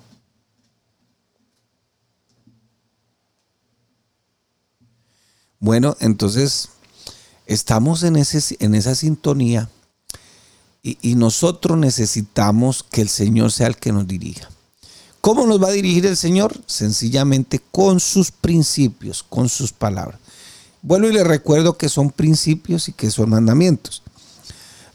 Bueno, 5.61 5.95
entonces 5.99 6.69
estamos 7.45 8.01
en, 8.01 8.15
esa 8.15 8.95
sintonía 8.95 9.69
y, 10.81 11.13
nosotros 11.13 11.77
necesitamos 11.77 12.83
que 12.83 13.01
el 13.01 13.09
Señor 13.09 13.51
sea 13.51 13.67
el 13.67 13.77
que 13.77 13.91
nos 13.91 14.07
dirija. 14.07 14.49
¿Cómo 15.21 15.45
nos 15.45 15.61
va 15.61 15.67
a 15.67 15.73
dirigir 15.73 16.07
el 16.07 16.17
Señor? 16.17 16.59
Sencillamente 16.65 17.61
con 17.71 17.99
sus 17.99 18.31
principios, 18.31 19.21
con 19.21 19.49
sus 19.49 19.71
palabras. 19.71 20.19
Vuelvo 20.81 21.09
y 21.09 21.13
le 21.13 21.23
recuerdo 21.23 21.77
que 21.77 21.89
son 21.89 22.09
principios 22.09 22.89
y 22.89 22.93
que 22.93 23.11
son 23.11 23.29
mandamientos. 23.29 24.01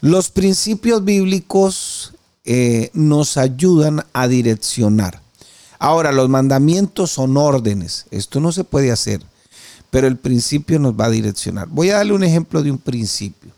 Los 0.01 0.29
principios 0.29 1.05
bíblicos 1.05 2.13
eh, 2.43 2.91
nos 2.91 3.37
ayudan 3.37 4.05
a 4.11 4.27
direccionar. 4.27 5.21
Ahora, 5.79 6.11
los 6.11 6.27
mandamientos 6.27 7.11
son 7.11 7.37
órdenes. 7.37 8.05
Esto 8.11 8.41
no 8.41 8.51
se 8.51 8.65
puede 8.65 8.91
hacer, 8.91 9.21
pero 9.89 10.07
el 10.07 10.17
principio 10.17 10.79
nos 10.79 10.93
va 10.93 11.05
a 11.05 11.09
direccionar. 11.09 11.67
Voy 11.67 11.89
a 11.89 11.97
darle 11.97 12.13
un 12.13 12.23
ejemplo 12.23 12.63
de 12.63 12.71
un 12.71 12.77
principio. 12.77 13.51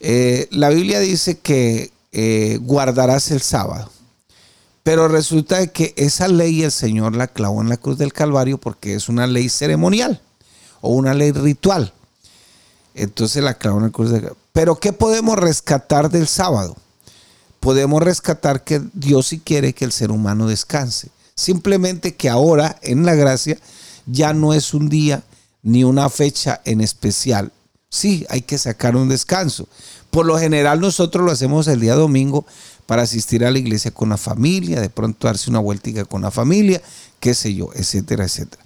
Eh, 0.00 0.48
la 0.50 0.68
Biblia 0.70 1.00
dice 1.00 1.38
que 1.38 1.92
eh, 2.12 2.58
guardarás 2.62 3.30
el 3.30 3.42
sábado. 3.42 3.90
Pero 4.82 5.06
resulta 5.06 5.66
que 5.66 5.92
esa 5.96 6.28
ley 6.28 6.62
el 6.62 6.72
Señor 6.72 7.14
la 7.14 7.26
clavó 7.26 7.60
en 7.60 7.68
la 7.68 7.76
cruz 7.76 7.98
del 7.98 8.12
Calvario 8.12 8.58
porque 8.58 8.94
es 8.94 9.08
una 9.08 9.26
ley 9.26 9.48
ceremonial 9.50 10.20
o 10.80 10.90
una 10.94 11.12
ley 11.12 11.32
ritual. 11.32 11.92
Entonces 12.94 13.44
la 13.44 13.58
clavó 13.58 13.78
en 13.78 13.84
la 13.84 13.90
cruz 13.90 14.10
del 14.10 14.20
Calvario. 14.20 14.42
Pero 14.52 14.76
¿qué 14.76 14.92
podemos 14.92 15.38
rescatar 15.38 16.10
del 16.10 16.26
sábado? 16.26 16.74
Podemos 17.60 18.02
rescatar 18.02 18.64
que 18.64 18.80
Dios 18.94 19.26
sí 19.26 19.40
quiere 19.40 19.74
que 19.74 19.84
el 19.84 19.92
ser 19.92 20.10
humano 20.10 20.48
descanse. 20.48 21.10
Simplemente 21.34 22.14
que 22.14 22.28
ahora 22.28 22.78
en 22.82 23.04
la 23.04 23.14
gracia 23.14 23.58
ya 24.10 24.32
no 24.32 24.54
es 24.54 24.74
un 24.74 24.88
día 24.88 25.22
ni 25.62 25.84
una 25.84 26.08
fecha 26.08 26.60
en 26.64 26.80
especial. 26.80 27.52
Sí, 27.90 28.26
hay 28.28 28.42
que 28.42 28.58
sacar 28.58 28.96
un 28.96 29.08
descanso. 29.08 29.68
Por 30.10 30.26
lo 30.26 30.38
general 30.38 30.80
nosotros 30.80 31.24
lo 31.24 31.30
hacemos 31.30 31.68
el 31.68 31.80
día 31.80 31.94
domingo 31.94 32.46
para 32.86 33.02
asistir 33.02 33.44
a 33.44 33.50
la 33.50 33.58
iglesia 33.58 33.90
con 33.90 34.08
la 34.08 34.16
familia, 34.16 34.80
de 34.80 34.88
pronto 34.88 35.26
darse 35.26 35.50
una 35.50 35.58
vueltica 35.58 36.04
con 36.04 36.22
la 36.22 36.30
familia, 36.30 36.80
qué 37.20 37.34
sé 37.34 37.54
yo, 37.54 37.70
etcétera, 37.74 38.24
etcétera. 38.24 38.62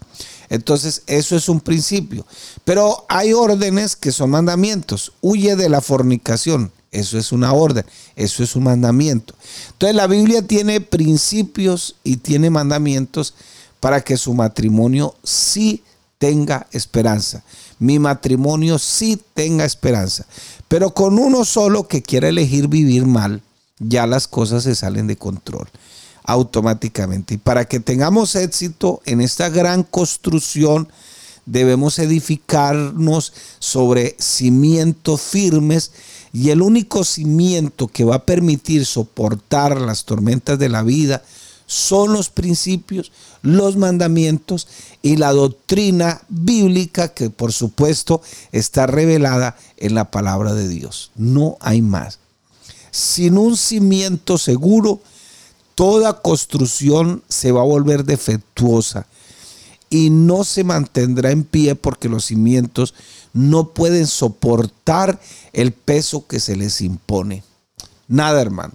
Entonces, 0.49 1.03
eso 1.07 1.35
es 1.35 1.49
un 1.49 1.61
principio. 1.61 2.27
Pero 2.65 3.07
hay 3.09 3.33
órdenes 3.33 3.97
que 3.97 4.13
son 4.13 4.31
mandamientos. 4.31 5.13
Huye 5.23 5.57
de 5.57 5.71
la 5.71 5.81
fornicación. 5.81 6.71
Eso 6.91 7.17
es 7.17 7.33
una 7.33 7.55
orden. 7.55 7.87
Eso 8.17 8.43
es 8.45 8.55
un 8.55 8.65
mandamiento. 8.65 9.35
Entonces, 9.73 9.97
la 9.97 10.07
Biblia 10.07 10.47
tiene 10.47 10.83
principios 10.83 11.97
y 12.05 12.19
tiene 12.19 12.51
mandamientos 12.51 13.35
para 13.83 14.01
que 14.01 14.17
su 14.17 14.33
matrimonio 14.33 15.17
sí 15.25 15.83
tenga 16.19 16.69
esperanza. 16.71 17.43
Mi 17.81 17.99
matrimonio 17.99 18.79
sí 18.79 19.21
tenga 19.35 19.65
esperanza. 19.65 20.25
Pero 20.69 20.95
con 20.95 21.19
uno 21.19 21.45
solo 21.45 21.89
que 21.89 22.01
quiera 22.01 22.29
elegir 22.29 22.69
vivir 22.69 23.07
mal, 23.07 23.43
ya 23.81 24.07
las 24.07 24.29
cosas 24.29 24.63
se 24.63 24.77
salen 24.77 25.09
de 25.09 25.17
control 25.17 25.69
automáticamente. 26.23 27.35
Y 27.35 27.39
para 27.39 27.65
que 27.65 27.81
tengamos 27.81 28.37
éxito 28.37 29.03
en 29.05 29.21
esta 29.21 29.49
gran 29.49 29.83
construcción, 29.83 30.89
debemos 31.45 31.99
edificarnos 31.99 33.33
sobre 33.59 34.15
cimientos 34.21 35.21
firmes 35.21 35.91
y 36.33 36.51
el 36.51 36.63
único 36.63 37.03
cimiento 37.03 37.89
que 37.89 38.05
va 38.05 38.15
a 38.15 38.27
permitir 38.27 38.87
soportar 38.87 39.81
las 39.81 40.05
tormentas 40.05 40.57
de 40.61 40.69
la 40.69 40.85
vida 40.85 41.25
son 41.73 42.13
los 42.13 42.31
principios, 42.31 43.13
los 43.43 43.77
mandamientos 43.77 44.69
y 45.03 45.17
la 45.17 45.33
doctrina 45.33 46.23
bíblica 46.29 47.09
que 47.09 47.31
por 47.31 47.53
supuesto 47.53 48.23
está 48.53 48.87
revelada 48.87 49.57
en 49.77 49.95
la 49.95 50.11
palabra 50.11 50.55
de 50.55 50.69
Dios. 50.69 51.11
No 51.17 51.57
hay 51.61 51.83
más 51.83 52.19
sin 52.93 53.39
un 53.39 53.57
cimiento 53.57 54.39
seguro, 54.39 55.01
toda 55.75 56.21
construcción 56.21 57.25
se 57.27 57.51
va 57.51 57.63
a 57.63 57.65
volver 57.65 58.05
defectuosa 58.05 59.07
y 59.89 60.11
no 60.11 60.45
se 60.45 60.63
mantendrá 60.63 61.31
en 61.31 61.43
pie 61.43 61.75
porque 61.75 62.11
los 62.11 62.27
cimientos 62.27 62.95
no 63.33 63.71
pueden 63.71 64.07
soportar 64.07 65.19
el 65.55 65.73
peso 65.73 66.27
que 66.27 66.39
se 66.39 66.55
les 66.55 66.83
impone. 66.83 67.43
Nada, 68.09 68.43
hermano. 68.43 68.75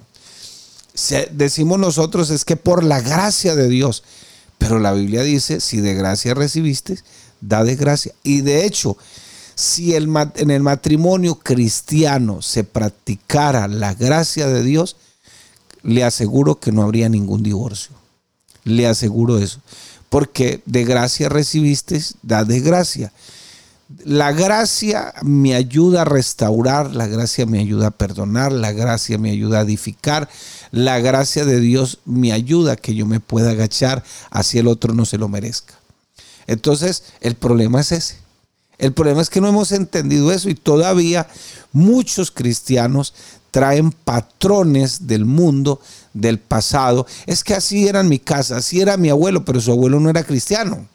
Decimos 1.31 1.79
nosotros 1.79 2.31
es 2.31 2.43
que 2.43 2.55
por 2.55 2.83
la 2.83 3.01
gracia 3.01 3.55
de 3.55 3.69
Dios, 3.69 4.03
pero 4.57 4.79
la 4.79 4.93
Biblia 4.93 5.21
dice, 5.21 5.59
si 5.59 5.79
de 5.79 5.93
gracia 5.93 6.33
recibiste, 6.33 6.97
da 7.39 7.63
de 7.63 7.75
gracia. 7.75 8.13
Y 8.23 8.41
de 8.41 8.65
hecho, 8.65 8.97
si 9.53 9.93
el, 9.93 10.09
en 10.35 10.49
el 10.49 10.63
matrimonio 10.63 11.35
cristiano 11.35 12.41
se 12.41 12.63
practicara 12.63 13.67
la 13.67 13.93
gracia 13.93 14.47
de 14.47 14.63
Dios, 14.63 14.95
le 15.83 16.03
aseguro 16.03 16.59
que 16.59 16.71
no 16.71 16.81
habría 16.81 17.09
ningún 17.09 17.43
divorcio. 17.43 17.95
Le 18.63 18.87
aseguro 18.87 19.37
eso. 19.37 19.61
Porque 20.09 20.61
de 20.65 20.83
gracia 20.83 21.29
recibiste, 21.29 22.01
da 22.23 22.43
de 22.43 22.59
gracia. 22.59 23.13
La 24.03 24.33
gracia 24.33 25.13
me 25.21 25.55
ayuda 25.55 26.01
a 26.01 26.05
restaurar, 26.05 26.93
la 26.93 27.07
gracia 27.07 27.45
me 27.45 27.59
ayuda 27.59 27.87
a 27.87 27.91
perdonar, 27.91 28.51
la 28.51 28.73
gracia 28.73 29.17
me 29.17 29.31
ayuda 29.31 29.59
a 29.59 29.61
edificar, 29.63 30.27
la 30.71 30.99
gracia 30.99 31.45
de 31.45 31.59
Dios 31.59 31.99
me 32.05 32.33
ayuda 32.33 32.73
a 32.73 32.75
que 32.75 32.95
yo 32.95 33.05
me 33.05 33.19
pueda 33.19 33.51
agachar 33.51 34.03
hacia 34.29 34.59
el 34.59 34.67
otro 34.67 34.93
no 34.93 35.05
se 35.05 35.17
lo 35.17 35.29
merezca. 35.29 35.75
Entonces, 36.47 37.03
el 37.21 37.35
problema 37.35 37.79
es 37.79 37.91
ese 37.91 38.27
el 38.77 38.93
problema 38.93 39.21
es 39.21 39.29
que 39.29 39.41
no 39.41 39.47
hemos 39.47 39.71
entendido 39.71 40.31
eso 40.31 40.49
y 40.49 40.55
todavía 40.55 41.27
muchos 41.71 42.31
cristianos 42.31 43.13
traen 43.49 43.91
patrones 43.91 45.07
del 45.07 45.25
mundo, 45.25 45.81
del 46.13 46.37
pasado. 46.39 47.07
Es 47.25 47.43
que 47.43 47.55
así 47.55 47.87
era 47.87 48.01
en 48.01 48.09
mi 48.09 48.19
casa, 48.19 48.57
así 48.57 48.79
era 48.79 48.97
mi 48.97 49.09
abuelo, 49.09 49.43
pero 49.45 49.59
su 49.59 49.71
abuelo 49.71 49.99
no 49.99 50.09
era 50.09 50.23
cristiano. 50.23 50.87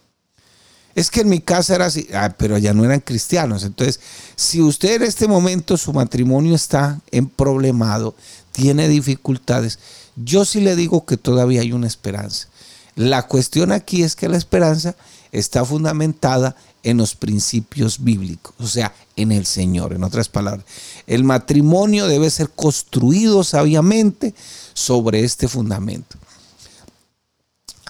Es 0.95 1.11
que 1.11 1.21
en 1.21 1.29
mi 1.29 1.41
casa 1.41 1.75
era 1.75 1.87
así, 1.87 2.07
ah, 2.15 2.35
pero 2.37 2.59
ya 2.59 2.75
no 2.75 2.85
eran 2.85 3.01
cristianos. 3.01 3.65
Entonces, 3.65 4.01
si 4.37 4.61
usted 4.61 4.97
en 4.97 5.03
este 5.05 5.27
momento 5.27 5.77
su 5.77 5.93
matrimonio 5.93 6.55
está 6.55 7.01
en 7.11 7.29
problemado, 7.29 8.15
tiene 8.53 8.89
dificultades, 8.89 9.79
yo 10.17 10.45
sí 10.45 10.61
le 10.61 10.77
digo 10.77 11.07
que 11.07 11.17
todavía 11.17 11.63
hay 11.63 11.73
una 11.73 11.87
esperanza. 11.87 12.49
La 12.95 13.27
cuestión 13.27 13.73
aquí 13.73 14.03
es 14.03 14.17
que 14.17 14.29
la 14.29 14.37
esperanza 14.37 14.95
está 15.33 15.65
fundamentada 15.65 16.55
en 16.83 16.99
los 16.99 17.15
principios 17.15 18.03
bíblicos, 18.03 18.55
o 18.59 18.67
sea, 18.67 18.93
en 19.17 19.33
el 19.33 19.47
Señor, 19.47 19.95
en 19.95 20.05
otras 20.05 20.29
palabras. 20.29 20.67
El 21.07 21.25
matrimonio 21.25 22.07
debe 22.07 22.29
ser 22.29 22.51
construido 22.51 23.45
sabiamente 23.45 24.35
sobre 24.75 25.25
este 25.25 25.49
fundamento. 25.49 26.17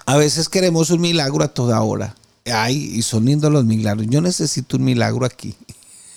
A 0.07 0.17
veces 0.17 0.49
queremos 0.49 0.91
un 0.91 1.01
milagro 1.01 1.43
a 1.43 1.49
toda 1.49 1.81
hora. 1.81 2.15
Ay, 2.45 2.77
y 2.95 3.03
son 3.03 3.25
lindos 3.25 3.53
los 3.53 3.65
milagros. 3.65 4.07
Yo 4.09 4.21
necesito 4.21 4.77
un 4.77 4.85
milagro 4.85 5.25
aquí. 5.25 5.55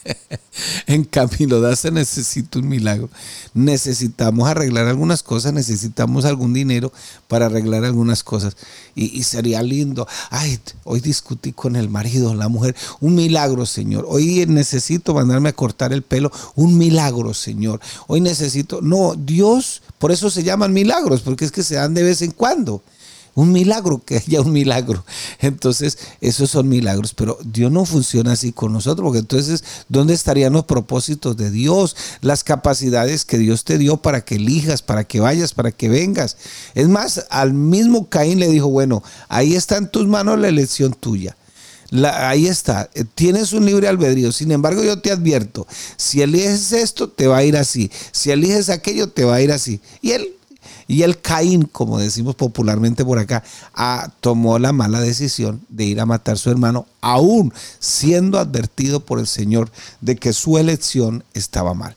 en 0.87 1.03
Camilo 1.03 1.61
Daza 1.61 1.91
necesito 1.91 2.59
un 2.59 2.67
milagro. 2.67 3.09
Necesitamos 3.53 4.47
arreglar 4.47 4.87
algunas 4.87 5.23
cosas, 5.23 5.53
necesitamos 5.53 6.25
algún 6.25 6.53
dinero 6.53 6.91
para 7.27 7.47
arreglar 7.47 7.83
algunas 7.85 8.23
cosas. 8.23 8.55
Y, 8.95 9.23
sería 9.23 9.61
lindo. 9.61 10.07
Ay, 10.29 10.59
hoy 10.83 10.99
discutí 10.99 11.53
con 11.53 11.75
el 11.75 11.89
marido, 11.89 12.33
la 12.33 12.47
mujer. 12.47 12.75
Un 12.99 13.15
milagro, 13.15 13.65
Señor. 13.65 14.05
Hoy 14.07 14.45
necesito 14.47 15.13
mandarme 15.13 15.49
a 15.49 15.53
cortar 15.53 15.93
el 15.93 16.01
pelo. 16.01 16.31
Un 16.55 16.77
milagro, 16.77 17.33
Señor. 17.33 17.79
Hoy 18.07 18.21
necesito. 18.21 18.81
No, 18.81 19.15
Dios, 19.15 19.81
por 19.97 20.11
eso 20.11 20.29
se 20.29 20.43
llaman 20.43 20.73
milagros, 20.73 21.21
porque 21.21 21.45
es 21.45 21.51
que 21.51 21.63
se 21.63 21.75
dan 21.75 21.93
de 21.93 22.03
vez 22.03 22.21
en 22.21 22.31
cuando 22.31 22.83
un 23.35 23.51
milagro, 23.51 24.01
que 24.03 24.15
haya 24.15 24.41
un 24.41 24.51
milagro. 24.51 25.05
Entonces, 25.39 25.97
esos 26.21 26.49
son 26.49 26.67
milagros, 26.69 27.13
pero 27.13 27.37
Dios 27.43 27.71
no 27.71 27.85
funciona 27.85 28.31
así 28.31 28.53
con 28.53 28.73
nosotros, 28.73 29.05
porque 29.05 29.19
entonces, 29.19 29.63
¿dónde 29.89 30.13
estarían 30.13 30.53
los 30.53 30.65
propósitos 30.65 31.35
de 31.35 31.51
Dios? 31.51 31.95
Las 32.21 32.43
capacidades 32.43 33.25
que 33.25 33.37
Dios 33.37 33.65
te 33.65 33.77
dio 33.77 33.97
para 33.97 34.23
que 34.23 34.35
elijas, 34.35 34.81
para 34.81 35.03
que 35.03 35.19
vayas, 35.19 35.53
para 35.53 35.71
que 35.71 35.89
vengas. 35.89 36.37
Es 36.73 36.87
más, 36.87 37.25
al 37.29 37.53
mismo 37.53 38.09
Caín 38.09 38.39
le 38.39 38.47
dijo, 38.47 38.69
bueno, 38.69 39.03
ahí 39.27 39.53
está 39.53 39.77
en 39.77 39.89
tus 39.89 40.07
manos 40.07 40.39
la 40.39 40.47
elección 40.47 40.93
tuya. 40.93 41.35
ahí 42.13 42.47
está, 42.47 42.89
tienes 43.15 43.51
un 43.51 43.65
libre 43.65 43.89
albedrío. 43.89 44.31
Sin 44.31 44.51
embargo, 44.51 44.81
yo 44.81 45.01
te 45.01 45.11
advierto, 45.11 45.67
si 45.97 46.21
eliges 46.21 46.71
esto, 46.71 47.09
te 47.09 47.27
va 47.27 47.37
a 47.37 47.43
ir 47.43 47.57
así. 47.57 47.91
Si 48.13 48.31
eliges 48.31 48.69
aquello, 48.69 49.09
te 49.09 49.25
va 49.25 49.35
a 49.35 49.41
ir 49.41 49.51
así. 49.51 49.81
Y 50.01 50.11
él 50.11 50.35
y 50.87 51.01
el 51.01 51.19
Caín, 51.19 51.63
como 51.63 51.97
decimos 51.97 52.35
popularmente 52.35 53.03
por 53.03 53.17
acá, 53.17 53.43
ah, 53.73 54.11
tomó 54.21 54.59
la 54.59 54.71
mala 54.71 54.99
decisión 54.99 55.61
de 55.69 55.85
ir 55.85 55.99
a 55.99 56.05
matar 56.05 56.35
a 56.35 56.37
su 56.37 56.51
hermano, 56.51 56.85
aún 57.01 57.51
siendo 57.79 58.37
advertido 58.37 58.99
por 58.99 59.19
el 59.19 59.25
Señor 59.25 59.71
de 60.01 60.15
que 60.15 60.31
su 60.31 60.57
elección 60.57 61.23
estaba 61.33 61.73
mal. 61.73 61.95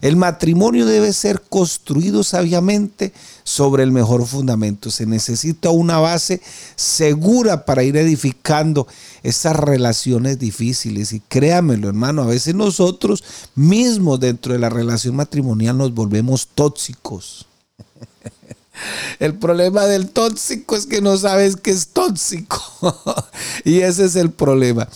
El 0.00 0.16
matrimonio 0.16 0.86
debe 0.86 1.12
ser 1.12 1.42
construido 1.42 2.24
sabiamente 2.24 3.12
sobre 3.44 3.82
el 3.82 3.92
mejor 3.92 4.26
fundamento. 4.26 4.90
Se 4.90 5.04
necesita 5.04 5.68
una 5.68 5.98
base 5.98 6.40
segura 6.76 7.66
para 7.66 7.82
ir 7.82 7.98
edificando 7.98 8.86
esas 9.22 9.56
relaciones 9.56 10.38
difíciles. 10.38 11.12
Y 11.12 11.20
créamelo, 11.20 11.88
hermano, 11.88 12.22
a 12.22 12.26
veces 12.26 12.54
nosotros 12.54 13.22
mismos 13.54 14.20
dentro 14.20 14.54
de 14.54 14.58
la 14.58 14.70
relación 14.70 15.16
matrimonial 15.16 15.76
nos 15.76 15.92
volvemos 15.92 16.48
tóxicos. 16.54 17.46
El 19.18 19.34
problema 19.34 19.84
del 19.84 20.08
tóxico 20.08 20.76
es 20.76 20.86
que 20.86 21.02
no 21.02 21.16
sabes 21.16 21.56
que 21.56 21.70
es 21.70 21.88
tóxico. 21.88 22.58
y 23.64 23.80
ese 23.80 24.04
es 24.04 24.16
el 24.16 24.30
problema. 24.30 24.88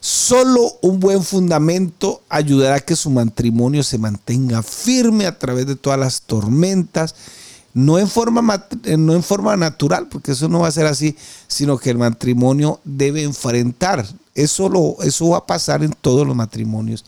Solo 0.00 0.78
un 0.80 0.98
buen 0.98 1.22
fundamento 1.22 2.22
ayudará 2.28 2.76
a 2.76 2.80
que 2.80 2.96
su 2.96 3.10
matrimonio 3.10 3.82
se 3.82 3.98
mantenga 3.98 4.62
firme 4.62 5.26
a 5.26 5.38
través 5.38 5.66
de 5.66 5.76
todas 5.76 5.98
las 5.98 6.22
tormentas, 6.22 7.14
no 7.72 7.98
en 7.98 8.08
forma, 8.08 8.66
no 8.98 9.14
en 9.14 9.22
forma 9.22 9.56
natural, 9.56 10.08
porque 10.08 10.32
eso 10.32 10.48
no 10.48 10.60
va 10.60 10.68
a 10.68 10.72
ser 10.72 10.86
así, 10.86 11.16
sino 11.46 11.78
que 11.78 11.90
el 11.90 11.98
matrimonio 11.98 12.80
debe 12.84 13.22
enfrentar. 13.22 14.04
Eso, 14.34 14.68
lo, 14.68 14.96
eso 15.02 15.30
va 15.30 15.38
a 15.38 15.46
pasar 15.46 15.84
en 15.84 15.92
todos 15.92 16.26
los 16.26 16.34
matrimonios 16.34 17.04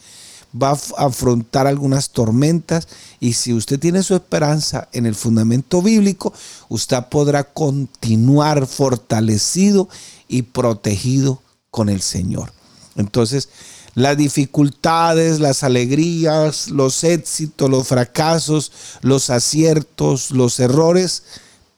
va 0.60 0.70
a 0.70 1.06
afrontar 1.06 1.66
algunas 1.66 2.10
tormentas 2.10 2.88
y 3.20 3.32
si 3.32 3.52
usted 3.52 3.80
tiene 3.80 4.02
su 4.02 4.14
esperanza 4.14 4.88
en 4.92 5.06
el 5.06 5.14
fundamento 5.14 5.82
bíblico, 5.82 6.32
usted 6.68 6.98
podrá 7.10 7.44
continuar 7.44 8.66
fortalecido 8.66 9.88
y 10.28 10.42
protegido 10.42 11.42
con 11.70 11.88
el 11.88 12.00
Señor. 12.00 12.52
Entonces, 12.96 13.48
las 13.94 14.16
dificultades, 14.16 15.40
las 15.40 15.62
alegrías, 15.62 16.68
los 16.68 17.04
éxitos, 17.04 17.70
los 17.70 17.86
fracasos, 17.86 18.72
los 19.02 19.30
aciertos, 19.30 20.30
los 20.30 20.60
errores, 20.60 21.24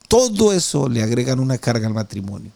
todo 0.09 0.52
eso 0.52 0.88
le 0.88 1.02
agregan 1.02 1.40
una 1.40 1.59
carga 1.59 1.87
al 1.87 1.95
matrimonio. 1.95 2.52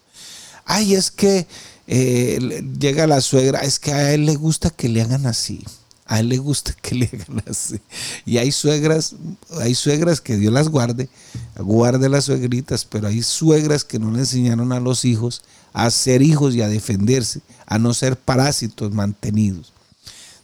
Ay, 0.65 0.95
es 0.95 1.11
que 1.11 1.47
eh, 1.87 2.63
llega 2.79 3.07
la 3.07 3.21
suegra, 3.21 3.61
es 3.61 3.79
que 3.79 3.93
a 3.93 4.13
él 4.15 4.27
le 4.27 4.37
gusta 4.37 4.71
que 4.71 4.89
le 4.89 5.03
hagan 5.03 5.27
así 5.27 5.65
a 6.11 6.19
él 6.19 6.29
le 6.29 6.39
gusta 6.39 6.75
que 6.83 6.97
le 6.97 7.07
hagan 7.07 7.45
así. 7.49 7.81
Y 8.27 8.39
hay 8.39 8.51
suegras, 8.51 9.15
hay 9.61 9.77
suegras 9.77 10.21
que 10.21 10.37
Dios 10.37 10.53
las 10.53 10.69
guarde, 10.69 11.09
guarde 11.57 12.09
las 12.09 12.25
suegritas, 12.25 12.85
pero 12.85 13.07
hay 13.07 13.23
suegras 13.23 13.85
que 13.85 14.01
no 14.01 14.11
le 14.11 14.19
enseñaron 14.19 14.73
a 14.73 14.81
los 14.81 15.05
hijos 15.05 15.43
a 15.73 15.89
ser 15.89 16.21
hijos 16.21 16.57
y 16.57 16.63
a 16.63 16.69
defenderse, 16.69 17.43
a 17.65 17.79
no 17.79 17.95
ser 17.95 18.17
parásitos 18.17 18.93
mantenidos. 18.93 19.73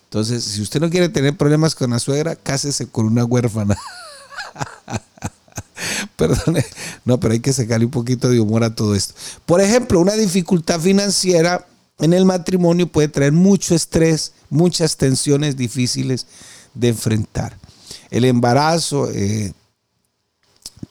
Entonces, 0.05 0.45
si 0.45 0.63
usted 0.63 0.81
no 0.81 0.89
quiere 0.89 1.09
tener 1.09 1.37
problemas 1.37 1.75
con 1.75 1.91
la 1.91 1.99
suegra, 1.99 2.37
cásese 2.37 2.87
con 2.87 3.07
una 3.07 3.25
huérfana. 3.25 3.77
Perdone, 6.17 6.65
no, 7.05 7.19
pero 7.19 7.33
hay 7.33 7.41
que 7.41 7.53
sacarle 7.53 7.87
un 7.87 7.91
poquito 7.91 8.29
de 8.29 8.39
humor 8.39 8.63
a 8.63 8.73
todo 8.73 8.95
esto. 8.95 9.15
Por 9.45 9.61
ejemplo, 9.61 9.99
una 9.99 10.15
dificultad 10.15 10.81
financiera 10.81 11.67
en 11.99 12.13
el 12.13 12.25
matrimonio 12.25 12.87
puede 12.87 13.09
traer 13.09 13.33
mucho 13.33 13.75
estrés, 13.75 14.33
muchas 14.51 14.97
tensiones 14.97 15.57
difíciles 15.57 16.27
de 16.75 16.89
enfrentar. 16.89 17.57
El 18.11 18.25
embarazo, 18.25 19.11
eh, 19.11 19.53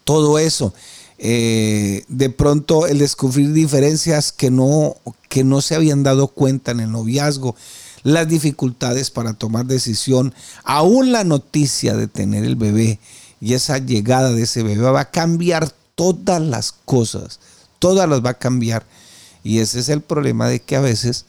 todo 0.03 0.39
eso. 0.39 0.73
Eh, 1.17 2.03
de 2.09 2.29
pronto 2.29 2.87
el 2.87 2.99
descubrir 2.99 3.53
diferencias 3.53 4.31
que 4.33 4.51
no, 4.51 4.97
que 5.29 5.43
no 5.43 5.61
se 5.61 5.75
habían 5.75 6.03
dado 6.03 6.27
cuenta 6.27 6.71
en 6.71 6.81
el 6.81 6.91
noviazgo, 6.91 7.55
las 8.03 8.27
dificultades 8.27 9.11
para 9.11 9.33
tomar 9.33 9.65
decisión, 9.65 10.33
aún 10.63 11.11
la 11.11 11.23
noticia 11.23 11.95
de 11.95 12.07
tener 12.07 12.43
el 12.43 12.55
bebé 12.55 12.99
y 13.39 13.53
esa 13.53 13.77
llegada 13.77 14.31
de 14.31 14.43
ese 14.43 14.61
bebé 14.61 14.81
va 14.81 14.99
a 14.99 15.11
cambiar 15.11 15.71
todas 15.95 16.41
las 16.41 16.73
cosas, 16.73 17.39
todas 17.79 18.09
las 18.09 18.23
va 18.23 18.31
a 18.31 18.39
cambiar 18.39 18.85
y 19.45 19.59
ese 19.59 19.79
es 19.79 19.89
el 19.89 20.01
problema 20.01 20.49
de 20.49 20.59
que 20.59 20.75
a 20.75 20.81
veces 20.81 21.25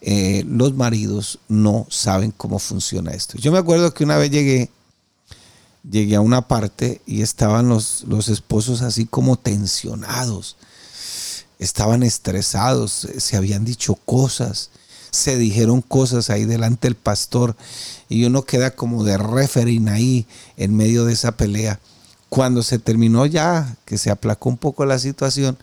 eh, 0.00 0.44
los 0.48 0.74
maridos 0.74 1.38
no 1.46 1.86
saben 1.90 2.32
cómo 2.32 2.58
funciona 2.58 3.12
esto. 3.12 3.38
Yo 3.38 3.52
me 3.52 3.58
acuerdo 3.58 3.94
que 3.94 4.02
una 4.02 4.16
vez 4.16 4.32
llegué, 4.32 4.68
llegué 5.88 6.16
a 6.16 6.20
una 6.20 6.48
parte 6.48 7.00
y 7.06 7.22
estaban 7.22 7.68
los, 7.68 8.02
los 8.08 8.28
esposos 8.28 8.82
así 8.82 9.06
como 9.06 9.36
tensionados, 9.36 10.56
estaban 11.60 12.02
estresados, 12.02 13.06
se 13.16 13.36
habían 13.36 13.64
dicho 13.64 13.94
cosas, 13.94 14.70
se 15.12 15.36
dijeron 15.36 15.82
cosas 15.82 16.30
ahí 16.30 16.44
delante 16.46 16.88
del 16.88 16.96
pastor 16.96 17.54
y 18.08 18.24
uno 18.24 18.42
queda 18.42 18.72
como 18.72 19.04
de 19.04 19.18
referín 19.18 19.88
ahí 19.88 20.26
en 20.56 20.76
medio 20.76 21.04
de 21.04 21.12
esa 21.12 21.36
pelea. 21.36 21.78
Cuando 22.28 22.64
se 22.64 22.80
terminó 22.80 23.24
ya, 23.24 23.76
que 23.84 23.98
se 23.98 24.10
aplacó 24.10 24.48
un 24.48 24.56
poco 24.56 24.84
la 24.84 24.98
situación, 24.98 25.56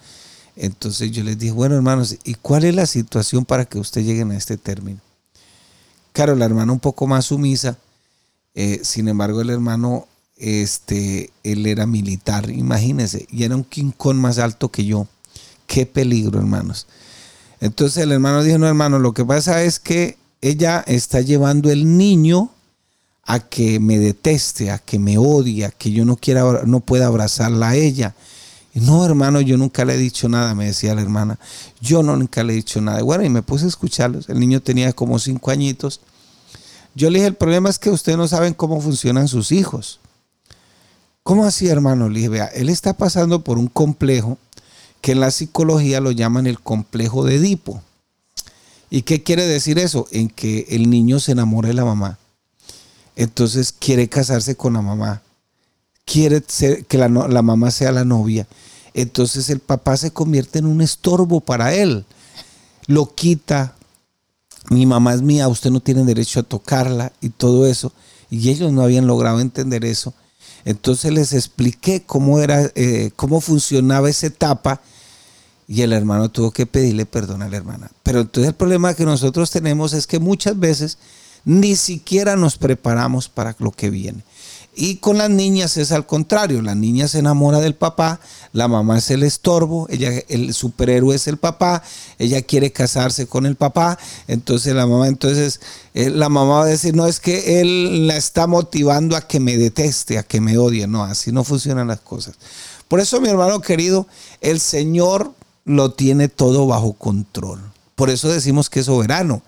entonces 0.62 1.12
yo 1.12 1.24
les 1.24 1.40
dije, 1.40 1.54
bueno 1.54 1.76
hermanos, 1.76 2.18
¿y 2.26 2.36
cuál 2.36 2.66
es 2.66 2.76
la 2.76 2.86
situación 2.86 3.46
para 3.46 3.64
que 3.64 3.80
ustedes 3.80 4.06
lleguen 4.06 4.32
a 4.32 4.38
este 4.38 4.58
término? 4.58 5.00
Claro, 6.12 6.36
la 6.36 6.46
hermana 6.46 6.74
un 6.74 6.82
poco 6.82 7.08
más 7.08 7.26
sumisa, 7.26 7.78
eh, 8.56 8.82
sin 8.84 9.08
embargo 9.08 9.40
el 9.40 9.52
hermano, 9.52 10.08
este, 10.36 11.32
él 11.44 11.66
era 11.66 11.86
militar, 11.86 12.50
imagínense, 12.50 13.26
y 13.32 13.44
era 13.44 13.56
un 13.56 13.64
quincón 13.64 14.18
más 14.18 14.38
alto 14.38 14.70
que 14.70 14.84
yo. 14.84 15.08
Qué 15.66 15.86
peligro, 15.86 16.40
hermanos. 16.40 16.88
Entonces 17.62 18.04
el 18.04 18.12
hermano 18.12 18.44
dijo, 18.44 18.58
no 18.58 18.68
hermano, 18.68 19.00
lo 19.00 19.14
que 19.14 19.24
pasa 19.24 19.64
es 19.64 19.80
que 19.80 20.18
ella 20.42 20.84
está 20.88 21.22
llevando 21.22 21.72
el 21.72 21.98
niño 21.98 22.52
a 23.24 23.40
que 23.40 23.80
me 23.80 23.98
deteste, 23.98 24.72
a 24.72 24.80
que 24.80 25.00
me 25.00 25.18
odie, 25.18 25.64
a 25.64 25.72
que 25.72 25.92
yo 25.92 26.04
no 26.04 26.18
quiera, 26.18 26.64
no 26.66 26.82
pueda 26.82 27.08
abrazarla 27.08 27.70
a 27.70 27.76
ella. 27.76 28.16
No, 28.74 29.04
hermano, 29.04 29.42
yo 29.42 29.58
nunca 29.58 29.84
le 29.84 29.96
he 29.96 29.98
dicho 29.98 30.30
nada, 30.30 30.54
me 30.54 30.68
decía 30.68 30.94
la 30.94 31.02
hermana. 31.02 31.40
Yo 31.82 32.04
no, 32.04 32.16
nunca 32.16 32.44
le 32.44 32.54
he 32.54 32.56
dicho 32.56 32.80
nada. 32.82 33.02
Bueno, 33.02 33.24
y 33.24 33.30
me 33.30 33.42
puse 33.42 33.66
a 33.66 33.68
escucharlos. 33.68 34.30
El 34.30 34.40
niño 34.40 34.62
tenía 34.62 34.94
como 34.94 35.18
cinco 35.18 35.52
añitos. 35.52 36.02
Yo 36.94 37.10
le 37.10 37.20
dije, 37.20 37.28
el 37.28 37.36
problema 37.36 37.70
es 37.70 37.80
que 37.80 37.90
ustedes 37.90 38.18
no 38.18 38.28
saben 38.28 38.54
cómo 38.54 38.80
funcionan 38.80 39.28
sus 39.28 39.52
hijos. 39.52 40.00
¿Cómo 41.24 41.46
así, 41.46 41.68
hermano? 41.68 42.10
Le 42.10 42.16
dije, 42.16 42.30
vea, 42.30 42.46
él 42.46 42.70
está 42.70 42.94
pasando 42.94 43.44
por 43.44 43.58
un 43.58 43.68
complejo 43.68 44.38
que 45.02 45.14
en 45.14 45.20
la 45.20 45.32
psicología 45.32 46.00
lo 46.00 46.12
llaman 46.12 46.46
el 46.46 46.60
complejo 46.60 47.24
de 47.24 47.36
Edipo. 47.36 47.82
¿Y 48.90 49.04
qué 49.04 49.24
quiere 49.24 49.46
decir 49.46 49.80
eso? 49.80 50.08
En 50.12 50.30
que 50.30 50.66
el 50.70 50.90
niño 50.90 51.20
se 51.20 51.32
enamora 51.32 51.70
de 51.70 51.76
la 51.76 51.86
mamá. 51.86 52.18
Entonces 53.16 53.72
quiere 53.72 54.10
casarse 54.10 54.56
con 54.56 54.74
la 54.74 54.82
mamá 54.82 55.22
quiere 56.12 56.42
que 56.88 56.98
la, 56.98 57.08
mamá 57.08 57.70
sea 57.70 57.92
la 57.92 58.04
novia. 58.04 58.48
Entonces 58.96 59.50
el 59.50 59.60
papá 59.60 59.96
se 59.96 60.12
convierte 60.12 60.60
en 60.60 60.66
un 60.66 60.82
estorbo 60.82 61.40
para 61.40 61.74
él. 61.76 62.06
Lo 62.88 63.14
quita. 63.14 63.76
Mi 64.72 64.86
mamá 64.86 65.14
es 65.14 65.22
mía, 65.22 65.48
usted 65.48 65.70
no 65.70 65.80
tiene 65.80 66.04
derecho 66.04 66.40
a 66.40 66.44
tocarla 66.44 67.14
y 67.22 67.30
todo 67.30 67.68
eso. 67.68 67.94
Y 68.32 68.50
ellos 68.50 68.72
no 68.72 68.82
habían 68.82 69.08
logrado 69.08 69.40
entender 69.40 69.86
eso. 69.86 70.14
Entonces 70.66 71.14
les 71.14 71.34
expliqué 71.34 72.04
cómo 72.06 72.40
era, 72.40 72.72
eh, 72.76 73.12
cómo 73.16 73.40
funcionaba 73.40 74.10
esa 74.10 74.28
etapa. 74.28 74.82
Y 75.68 75.84
el 75.84 75.94
hermano 75.94 76.30
tuvo 76.30 76.50
que 76.50 76.66
pedirle 76.66 77.06
perdón 77.06 77.44
a 77.44 77.50
la 77.50 77.58
hermana. 77.58 77.92
Pero 78.02 78.22
entonces 78.22 78.50
el 78.50 78.56
problema 78.56 78.96
que 78.96 79.06
nosotros 79.06 79.52
tenemos 79.52 79.94
es 79.94 80.08
que 80.08 80.18
muchas 80.18 80.60
veces 80.60 80.98
ni 81.46 81.76
siquiera 81.76 82.36
nos 82.36 82.58
preparamos 82.58 83.30
para 83.30 83.56
lo 83.60 83.72
que 83.72 83.92
viene. 83.92 84.24
Y 84.76 84.98
con 84.98 85.18
las 85.18 85.30
niñas 85.30 85.76
es 85.78 85.92
al 85.92 86.06
contrario, 86.06 86.62
la 86.62 86.76
niña 86.76 87.08
se 87.08 87.20
enamora 87.20 87.60
del 87.60 87.76
papá, 87.76 88.20
la 88.54 88.68
mamá 88.68 89.00
es 89.00 89.12
el 89.12 89.24
estorbo, 89.24 89.88
ella, 89.90 90.12
el 90.30 90.54
superhéroe 90.54 91.16
es 91.16 91.28
el 91.28 91.38
papá, 91.38 91.84
ella 92.18 92.42
quiere 92.44 92.72
casarse 92.72 93.28
con 93.28 93.46
el 93.46 93.56
papá, 93.56 94.00
entonces 94.28 94.74
la 94.76 94.88
mamá, 94.88 95.08
entonces 95.08 95.60
eh, 95.94 96.10
la 96.10 96.30
mamá 96.30 96.60
va 96.60 96.64
a 96.64 96.68
decir, 96.68 96.96
no, 96.96 97.08
es 97.08 97.20
que 97.20 97.60
él 97.60 98.08
la 98.08 98.16
está 98.16 98.48
motivando 98.48 99.18
a 99.18 99.28
que 99.28 99.40
me 99.40 99.58
deteste, 99.58 100.18
a 100.18 100.24
que 100.24 100.40
me 100.40 100.58
odie, 100.58 100.88
no, 100.88 101.04
así 101.04 101.32
no 101.32 101.44
funcionan 101.44 101.88
las 101.88 102.00
cosas. 102.00 102.36
Por 102.88 103.00
eso, 103.00 103.20
mi 103.20 103.30
hermano 103.30 103.62
querido, 103.62 104.08
el 104.40 104.60
Señor 104.60 105.34
lo 105.66 105.92
tiene 105.92 106.30
todo 106.30 106.66
bajo 106.68 106.94
control. 106.94 107.60
Por 107.96 108.10
eso 108.10 108.30
decimos 108.30 108.70
que 108.70 108.80
es 108.80 108.86
soberano 108.86 109.42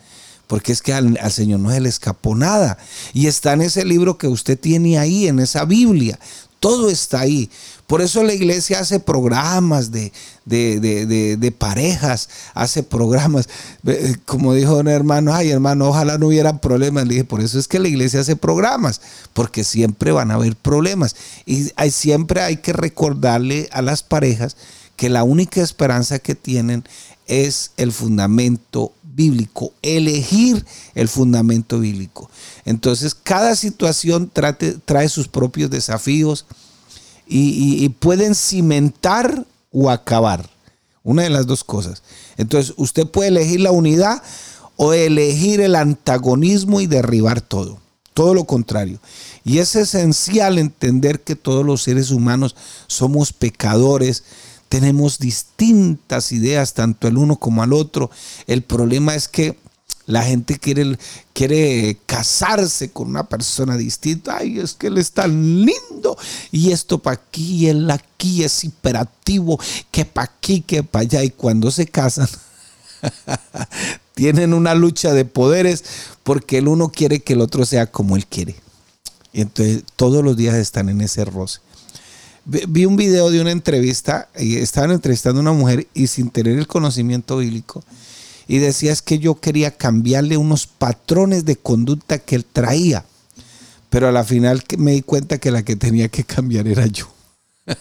porque 0.52 0.74
es 0.74 0.82
que 0.82 0.94
al, 0.94 1.18
Señor 1.32 1.62
no 1.62 1.72
se 1.72 1.80
le 1.80 1.88
escapó 1.88 2.36
nada. 2.36 2.78
Y 3.14 3.28
está 3.28 3.54
en 3.54 3.62
ese 3.62 3.86
libro 3.86 4.18
que 4.18 4.28
usted 4.28 4.60
tiene 4.60 5.00
ahí, 5.00 5.30
en 5.30 5.40
esa 5.40 5.64
Biblia. 5.64 6.20
Todo 6.60 6.90
está 6.90 7.22
ahí. 7.22 7.50
Por 7.88 8.02
eso 8.02 8.22
la 8.22 8.34
iglesia 8.34 8.82
hace 8.82 9.00
programas 9.00 9.92
de, 9.92 10.12
de, 10.44 11.56
parejas, 11.58 12.28
hace 12.54 12.84
programas. 12.84 13.48
Como 14.26 14.54
dijo 14.54 14.76
un 14.76 14.90
hermano, 14.90 15.34
ay 15.34 15.52
hermano, 15.52 15.88
ojalá 15.88 16.18
no 16.18 16.28
hubiera 16.28 16.60
problemas. 16.60 17.08
Le 17.08 17.14
dije, 17.14 17.24
por 17.24 17.40
eso 17.40 17.58
es 17.58 17.70
que 17.70 17.80
la 17.80 17.88
iglesia 17.88 18.20
hace 18.20 18.36
programas, 18.36 19.00
porque 19.32 19.64
siempre 19.64 20.12
van 20.12 20.32
a 20.32 20.34
haber 20.34 20.58
problemas. 20.58 21.16
Y 21.46 21.72
hay, 21.78 21.92
siempre 21.92 22.42
hay 22.42 22.58
que 22.58 22.74
recordarle 22.74 23.70
a 23.72 23.82
las 23.82 24.04
parejas 24.04 24.58
que 24.98 25.08
la 25.08 25.24
única 25.24 25.62
esperanza 25.62 26.20
que 26.20 26.36
tienen 26.36 26.84
es 27.26 27.72
el 27.78 27.94
fundamento 27.94 28.92
bíblico, 29.16 29.74
elegir 29.82 30.66
el 30.96 31.08
fundamento 31.08 31.80
bíblico. 31.80 32.30
Entonces, 32.66 33.16
cada 33.16 33.56
situación 33.56 34.32
trae 34.86 35.10
sus 35.10 35.28
propios 35.28 35.70
desafíos 35.70 36.46
y, 37.28 37.88
pueden 38.00 38.36
cimentar 38.36 39.46
o 39.72 39.90
acabar. 39.90 40.50
Una 41.04 41.24
de 41.24 41.32
las 41.32 41.48
dos 41.48 41.64
cosas. 41.64 42.04
Entonces, 42.38 42.76
usted 42.78 43.08
puede 43.08 43.30
elegir 43.30 43.62
la 43.62 43.72
unidad 43.72 44.22
o 44.76 44.94
elegir 44.94 45.60
el 45.60 45.76
antagonismo 45.76 46.80
y 46.80 46.86
derribar 46.86 47.42
todo. 47.42 47.80
Todo 48.14 48.36
lo 48.36 48.44
contrario. 48.44 49.00
Y 49.44 49.58
es 49.60 49.76
esencial 49.76 50.60
entender 50.60 51.22
que 51.22 51.36
todos 51.36 51.66
los 51.66 51.82
seres 51.82 52.12
humanos 52.12 52.56
somos 52.86 53.34
pecadores, 53.34 54.24
tenemos 54.72 55.20
distintas 55.20 56.32
ideas, 56.32 56.74
tanto 56.74 57.10
el 57.10 57.18
uno 57.18 57.36
como 57.36 57.62
al 57.62 57.74
otro. 57.74 58.10
El 58.48 58.62
problema 58.62 59.16
es 59.16 59.28
que 59.28 59.58
la 60.06 60.24
gente 60.24 60.58
quiere, 60.60 60.98
quiere 61.34 62.00
casarse 62.06 62.90
con 62.90 63.10
una 63.10 63.28
persona 63.28 63.76
distinta. 63.76 64.38
Ay, 64.38 64.60
es 64.60 64.72
que 64.72 64.88
él 64.88 64.98
es 64.98 65.12
tan 65.12 65.66
lindo. 65.66 66.18
Y 66.54 66.72
esto 66.72 67.00
para 67.00 67.16
aquí, 67.16 67.68
él 67.68 67.92
aquí 67.92 68.46
es 68.46 68.64
hiperactivo, 68.64 69.60
que 69.92 70.06
para 70.06 70.32
aquí, 70.32 70.62
que 70.62 70.84
para 70.84 71.02
allá. 71.02 71.22
Y 71.26 71.32
cuando 71.32 71.70
se 71.70 71.86
casan, 71.88 72.30
tienen 74.16 74.54
una 74.54 74.74
lucha 74.74 75.14
de 75.14 75.26
poderes 75.26 75.84
porque 76.24 76.60
el 76.60 76.70
uno 76.70 76.94
quiere 76.94 77.20
que 77.20 77.34
el 77.34 77.42
otro 77.42 77.66
sea 77.66 77.92
como 77.92 78.16
él 78.16 78.26
quiere. 78.26 78.56
Y 79.34 79.42
entonces 79.42 79.84
todos 79.98 80.24
los 80.24 80.38
días 80.38 80.56
están 80.56 80.88
en 80.88 81.02
ese 81.02 81.26
roce. 81.26 81.60
Vi 82.46 82.86
un 82.86 82.96
video 82.96 83.30
de 83.30 83.40
una 83.40 83.52
entrevista 83.52 84.30
y 84.38 84.58
estaban 84.58 84.92
entrevistando 84.92 85.40
a 85.40 85.44
una 85.44 85.54
mujer 85.54 85.88
y 85.94 86.08
sin 86.08 86.30
tener 86.30 86.58
el 86.58 86.68
conocimiento 86.68 87.38
bíblico 87.38 87.84
y 88.48 88.58
decía 88.58 88.92
es 88.92 89.02
que 89.02 89.20
yo 89.20 89.36
quería 89.36 89.72
cambiarle 89.78 90.38
unos 90.38 90.68
patrones 90.68 91.46
de 91.46 91.56
conducta 91.56 92.20
que 92.20 92.36
él 92.36 92.46
traía, 92.46 93.06
pero 93.90 94.08
a 94.08 94.12
la 94.12 94.24
final 94.24 94.64
me 94.78 94.92
di 94.92 95.02
cuenta 95.04 95.38
que 95.38 95.52
la 95.52 95.64
que 95.64 95.76
tenía 95.76 96.10
que 96.10 96.24
cambiar 96.24 96.68
era 96.68 96.86
yo. 96.88 97.08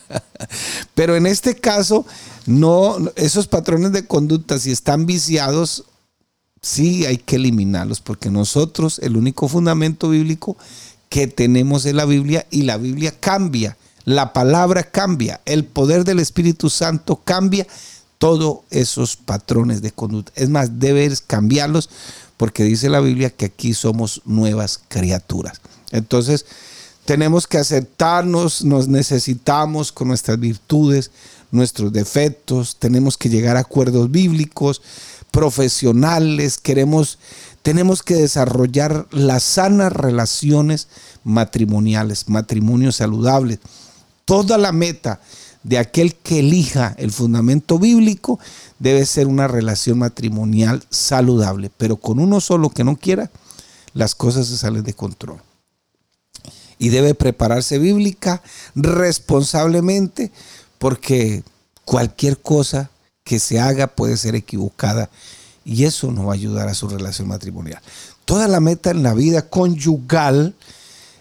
pero 0.94 1.16
en 1.16 1.27
este 1.27 1.57
caso, 1.57 2.07
no, 2.46 2.99
esos 3.16 3.49
patrones 3.49 3.92
de 3.92 4.07
conducta, 4.07 4.59
si 4.59 4.70
están 4.70 5.07
viciados, 5.07 5.87
sí 6.62 7.07
hay 7.07 7.16
que 7.16 7.37
eliminarlos, 7.37 8.01
porque 8.01 8.31
nosotros, 8.31 9.01
el 9.01 9.16
único 9.16 9.49
fundamento 9.49 10.11
bíblico 10.11 10.57
que 11.09 11.27
tenemos 11.27 11.87
en 11.87 11.96
la 11.96 12.05
Biblia 12.05 12.46
y 12.51 12.62
la 12.62 12.77
Biblia 12.77 13.12
cambia 13.18 13.77
la 14.05 14.33
palabra 14.33 14.83
cambia, 14.85 15.41
el 15.45 15.65
poder 15.65 16.05
del 16.05 16.21
Espíritu 16.21 16.71
Santo 16.71 17.17
cambia 17.17 17.67
todos 18.19 18.61
esos 18.71 19.17
patrones 19.17 19.83
de 19.83 19.93
conducta. 19.93 20.33
Es 20.35 20.49
más, 20.49 20.79
debes 20.79 21.21
cambiarlos 21.21 21.89
porque 22.37 22.65
dice 22.65 22.89
la 22.89 23.01
Biblia 23.01 23.31
que 23.31 23.47
aquí 23.47 23.75
somos 23.75 24.23
nuevas 24.25 24.81
criaturas. 24.89 25.61
Entonces, 25.91 26.47
tenemos 27.05 27.47
que 27.47 27.59
aceptarnos, 27.59 28.65
nos 28.65 28.89
necesitamos 28.89 29.91
con 29.91 30.09
nuestras 30.09 30.39
virtudes, 30.39 31.11
nuestros 31.51 31.93
defectos, 31.93 32.77
tenemos 32.79 33.17
que 33.17 33.29
llegar 33.29 33.57
a 33.57 33.61
acuerdos 33.61 34.11
bíblicos, 34.11 34.83
profesionales, 35.31 36.59
queremos, 36.59 37.19
tenemos 37.63 38.03
que 38.03 38.15
desarrollar 38.15 39.07
las 39.11 39.43
sanas 39.43 39.93
relaciones 39.93 40.89
matrimoniales, 41.25 42.29
matrimonios 42.29 42.97
saludables 42.97 43.61
toda 44.31 44.59
la 44.59 44.71
meta 44.71 45.19
de 45.64 45.77
aquel 45.77 46.14
que 46.14 46.38
elija 46.38 46.95
el 46.99 47.11
fundamento 47.11 47.81
bíblico 47.81 48.38
debe 48.79 49.05
ser 49.05 49.27
una 49.27 49.49
relación 49.49 49.99
matrimonial 49.99 50.85
saludable, 50.88 51.69
pero 51.77 51.97
con 51.97 52.21
uno 52.21 52.40
solo 52.40 52.71
que 52.71 52.85
no 52.85 52.95
quiera, 52.95 53.29
las 53.93 54.14
cosas 54.14 54.47
se 54.47 54.57
salen 54.57 54.85
de 54.85 54.95
control. 54.95 55.40
Y 56.79 56.90
debe 56.90 57.16
prepararse 57.16 57.81
bíblica 57.81 58.40
responsablemente 58.77 60.31
porque 60.79 61.43
cualquier 61.85 62.38
cosa 62.38 62.88
que 63.25 63.40
se 63.40 63.59
haga 63.59 63.88
puede 63.88 64.16
ser 64.16 64.37
equivocada 64.37 65.11
y 65.64 65.87
eso 65.87 66.12
no 66.12 66.27
va 66.27 66.35
a 66.35 66.37
ayudar 66.37 66.69
a 66.69 66.75
su 66.75 66.88
relación 66.88 67.27
matrimonial. 67.27 67.83
Toda 68.27 68.47
la 68.47 68.61
meta 68.61 68.93
en 68.93 69.03
la 69.03 69.12
vida 69.12 69.49
conyugal 69.49 70.55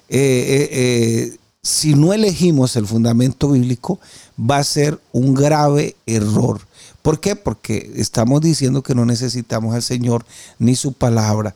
eh, 0.09 0.19
eh, 0.19 0.69
eh, 0.71 1.38
si 1.61 1.93
no 1.93 2.13
elegimos 2.13 2.75
el 2.75 2.87
fundamento 2.87 3.49
bíblico, 3.49 3.99
va 4.39 4.57
a 4.57 4.63
ser 4.63 4.99
un 5.11 5.33
grave 5.33 5.95
error. 6.05 6.61
¿Por 7.01 7.19
qué? 7.19 7.35
Porque 7.35 7.91
estamos 7.95 8.41
diciendo 8.41 8.81
que 8.81 8.95
no 8.95 9.05
necesitamos 9.05 9.75
al 9.75 9.83
Señor 9.83 10.25
ni 10.57 10.75
su 10.75 10.93
palabra. 10.93 11.55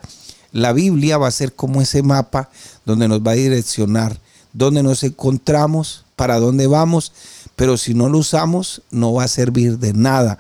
La 0.52 0.74
Biblia 0.74 1.18
va 1.18 1.28
a 1.28 1.32
ser 1.32 1.54
como 1.54 1.82
ese 1.82 2.04
mapa 2.04 2.50
donde 2.86 3.08
nos 3.08 3.22
va 3.22 3.32
a 3.32 3.36
direccionar, 3.36 4.20
donde 4.54 4.84
nos 4.84 5.04
encontramos, 5.04 6.06
para 6.16 6.40
dónde 6.40 6.68
vamos, 6.68 7.12
pero 7.56 7.78
si 7.78 7.94
no 7.94 8.08
lo 8.08 8.20
usamos 8.20 8.82
no 8.92 9.14
va 9.14 9.24
a 9.24 9.28
servir 9.28 9.80
de 9.80 9.94
nada, 9.94 10.38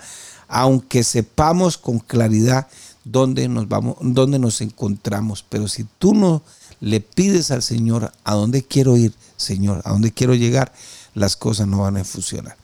aunque 0.47 1.04
sepamos 1.04 1.78
con 1.78 1.99
claridad 1.99 2.67
dónde 3.04 3.47
nos 3.47 3.67
vamos, 3.67 3.97
dónde 4.02 4.39
nos 4.39 4.62
encontramos, 4.62 5.43
pero 5.47 5.67
si 5.67 5.86
tú 5.97 6.13
no 6.13 6.43
le 6.84 7.00
pides 7.00 7.50
al 7.50 7.63
Señor 7.63 8.12
a 8.26 8.34
dónde 8.34 8.62
quiero 8.62 8.98
ir, 8.98 9.13
Señor, 9.38 9.82
a 9.86 9.91
dónde 9.91 10.12
quiero 10.12 10.36
llegar, 10.36 10.74
las 11.15 11.38
cosas 11.38 11.65
no 11.65 11.80
van 11.80 11.96
a 11.96 12.04
funcionar. 12.04 12.58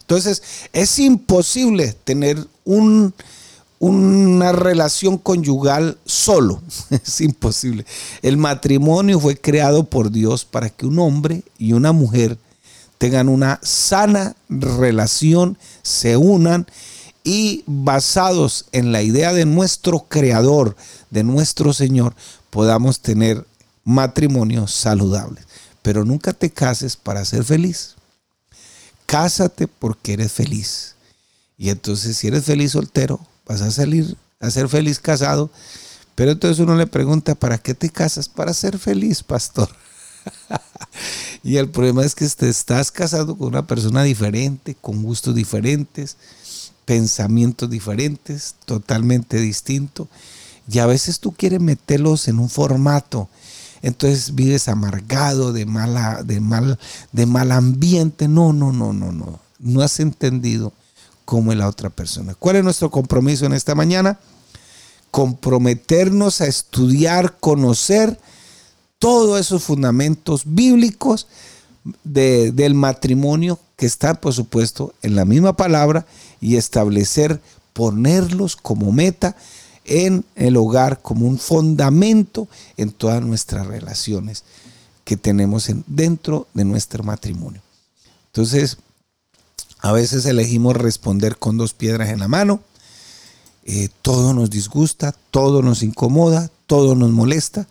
Entonces, 0.00 0.42
es 0.72 0.98
imposible 0.98 1.94
tener 2.04 2.38
un, 2.64 3.12
una 3.78 4.52
relación 4.52 5.18
conyugal 5.18 5.98
solo. 6.06 6.62
Es 6.90 7.20
imposible. 7.20 7.84
El 8.22 8.38
matrimonio 8.38 9.20
fue 9.20 9.36
creado 9.36 9.84
por 9.84 10.10
Dios 10.10 10.46
para 10.46 10.70
que 10.70 10.86
un 10.86 10.98
hombre 10.98 11.42
y 11.58 11.74
una 11.74 11.92
mujer 11.92 12.38
tengan 12.96 13.28
una 13.28 13.60
sana 13.62 14.36
relación, 14.48 15.58
se 15.82 16.16
unan 16.16 16.66
y 17.24 17.62
basados 17.66 18.64
en 18.72 18.90
la 18.90 19.02
idea 19.02 19.34
de 19.34 19.44
nuestro 19.44 20.06
creador, 20.08 20.76
de 21.10 21.24
nuestro 21.24 21.74
Señor, 21.74 22.14
podamos 22.48 23.00
tener 23.00 23.44
matrimonio 23.86 24.66
saludable. 24.66 25.40
Pero 25.80 26.04
nunca 26.04 26.32
te 26.32 26.50
cases 26.50 26.96
para 26.96 27.24
ser 27.24 27.44
feliz. 27.44 27.94
Cásate 29.06 29.68
porque 29.68 30.14
eres 30.14 30.32
feliz. 30.32 30.96
Y 31.56 31.70
entonces 31.70 32.18
si 32.18 32.26
eres 32.26 32.44
feliz 32.44 32.72
soltero, 32.72 33.20
vas 33.46 33.62
a 33.62 33.70
salir 33.70 34.16
a 34.40 34.50
ser 34.50 34.68
feliz 34.68 34.98
casado. 34.98 35.48
Pero 36.16 36.32
entonces 36.32 36.58
uno 36.58 36.74
le 36.74 36.88
pregunta, 36.88 37.36
¿para 37.36 37.58
qué 37.58 37.74
te 37.74 37.88
casas? 37.88 38.28
Para 38.28 38.52
ser 38.52 38.78
feliz, 38.78 39.22
pastor. 39.22 39.68
y 41.44 41.56
el 41.56 41.70
problema 41.70 42.04
es 42.04 42.16
que 42.16 42.28
te 42.28 42.48
estás 42.48 42.90
casando 42.90 43.38
con 43.38 43.48
una 43.48 43.66
persona 43.66 44.02
diferente, 44.02 44.74
con 44.74 45.02
gustos 45.02 45.34
diferentes, 45.34 46.16
pensamientos 46.84 47.70
diferentes, 47.70 48.56
totalmente 48.64 49.38
distintos. 49.38 50.08
Y 50.68 50.80
a 50.80 50.86
veces 50.86 51.20
tú 51.20 51.32
quieres 51.32 51.60
meterlos 51.60 52.26
en 52.26 52.40
un 52.40 52.50
formato 52.50 53.28
entonces 53.82 54.34
vives 54.34 54.68
amargado, 54.68 55.52
de, 55.52 55.66
mala, 55.66 56.22
de, 56.22 56.40
mal, 56.40 56.78
de 57.12 57.26
mal 57.26 57.52
ambiente. 57.52 58.28
No, 58.28 58.52
no, 58.52 58.72
no, 58.72 58.92
no, 58.92 59.12
no. 59.12 59.40
No 59.58 59.80
has 59.82 60.00
entendido 60.00 60.72
cómo 61.24 61.52
es 61.52 61.58
la 61.58 61.68
otra 61.68 61.90
persona. 61.90 62.34
¿Cuál 62.34 62.56
es 62.56 62.64
nuestro 62.64 62.90
compromiso 62.90 63.46
en 63.46 63.52
esta 63.52 63.74
mañana? 63.74 64.18
comprometernos 65.16 66.42
a 66.42 66.46
estudiar, 66.46 67.38
conocer 67.40 68.20
todos 68.98 69.40
esos 69.40 69.62
fundamentos 69.62 70.42
bíblicos 70.44 71.26
del 72.04 72.74
matrimonio 72.74 73.58
que 73.76 73.86
están, 73.86 74.16
por 74.16 74.34
supuesto, 74.34 74.92
en 75.00 75.16
la 75.16 75.24
misma 75.24 75.56
palabra 75.56 76.04
y 76.38 76.56
establecer, 76.56 77.40
ponerlos 77.72 78.56
como 78.56 78.92
meta 78.92 79.36
en 79.86 80.24
el 80.34 80.56
hogar, 80.56 81.00
como 81.00 81.26
un 81.26 81.38
fundamento 81.38 82.48
en 82.76 82.92
todas 82.92 83.22
nuestras 83.22 83.66
relaciones 83.66 84.44
que 85.04 85.16
tenemos 85.16 85.70
dentro 85.86 86.48
de 86.52 86.64
nuestro 86.64 87.04
matrimonio. 87.04 87.62
Entonces, 88.26 88.78
a 89.78 89.92
veces 89.92 90.26
elegimos 90.26 90.76
responder 90.76 91.38
con 91.38 91.56
dos 91.56 91.72
piedras 91.74 92.10
en 92.10 92.18
la 92.18 92.28
mano. 92.28 92.60
Eh, 93.64 93.88
todo 94.02 94.34
nos 94.34 94.50
disgusta, 94.50 95.14
todo 95.30 95.62
nos 95.62 95.82
incomoda, 95.82 96.50
todo 96.66 96.94
nos 96.94 97.10
molesta, 97.10 97.66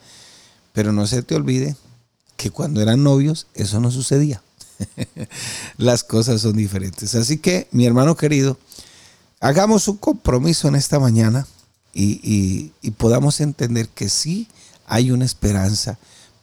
pero 0.73 0.91
no 0.91 1.07
se 1.07 1.23
te 1.23 1.35
olvide 1.35 1.75
que 2.37 2.51
cuando 2.51 2.81
eran 2.81 3.03
novios 3.03 3.47
eso 3.53 3.79
no 3.79 3.91
sucedía. 3.91 4.41
Las 5.77 6.03
cosas 6.03 6.41
son 6.41 6.55
diferentes. 6.55 7.15
Así 7.15 7.37
que, 7.37 7.67
mi 7.71 7.85
hermano 7.85 8.15
querido, 8.15 8.57
hagamos 9.39 9.87
un 9.87 9.97
compromiso 9.97 10.67
en 10.67 10.75
esta 10.75 10.99
mañana 10.99 11.47
y, 11.95 12.71
y 12.81 12.91
podamos 12.91 13.39
entender 13.39 13.87
que 13.89 14.09
sí 14.09 14.47
hay 14.85 15.11
una 15.11 15.25
esperanza 15.25 15.97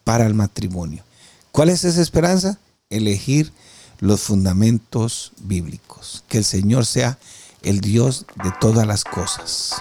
para 0.04 0.26
el 0.26 0.34
matrimonio. 0.34 1.04
¿Cuál 1.52 1.68
es 1.68 1.84
esa 1.84 2.00
esperanza? 2.00 2.58
Elegir 2.90 3.52
los 4.00 4.22
fundamentos 4.22 5.32
bíblicos. 5.38 6.24
Que 6.28 6.38
el 6.38 6.44
Señor 6.44 6.86
sea 6.86 7.18
el 7.62 7.80
Dios 7.80 8.26
de 8.42 8.50
todas 8.60 8.86
las 8.86 9.04
cosas. 9.04 9.76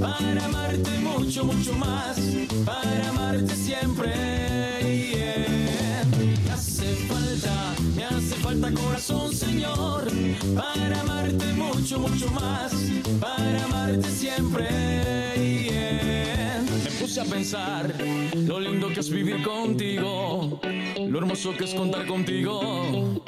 Para 0.00 0.44
amarte 0.44 0.90
mucho, 0.98 1.44
mucho 1.44 1.72
más, 1.74 2.18
para 2.64 3.08
amarte 3.08 3.54
siempre. 3.54 4.12
Me 6.44 6.50
hace 6.50 6.94
falta, 7.06 7.74
me 7.94 8.04
hace 8.04 8.34
falta 8.36 8.72
corazón, 8.72 9.32
Señor, 9.32 10.04
para 10.54 11.00
amarte 11.00 11.52
mucho, 11.54 11.98
mucho 11.98 12.30
más, 12.30 12.72
para 13.20 13.64
amarte 13.64 14.08
siempre. 14.08 14.68
Me 16.84 16.90
puse 17.00 17.20
a 17.20 17.24
pensar 17.24 17.94
lo 18.34 18.60
lindo 18.60 18.88
que 18.88 19.00
es 19.00 19.10
vivir 19.10 19.42
contigo, 19.42 20.60
lo 21.08 21.18
hermoso 21.18 21.56
que 21.56 21.64
es 21.64 21.74
contar 21.74 22.06
contigo, 22.06 23.20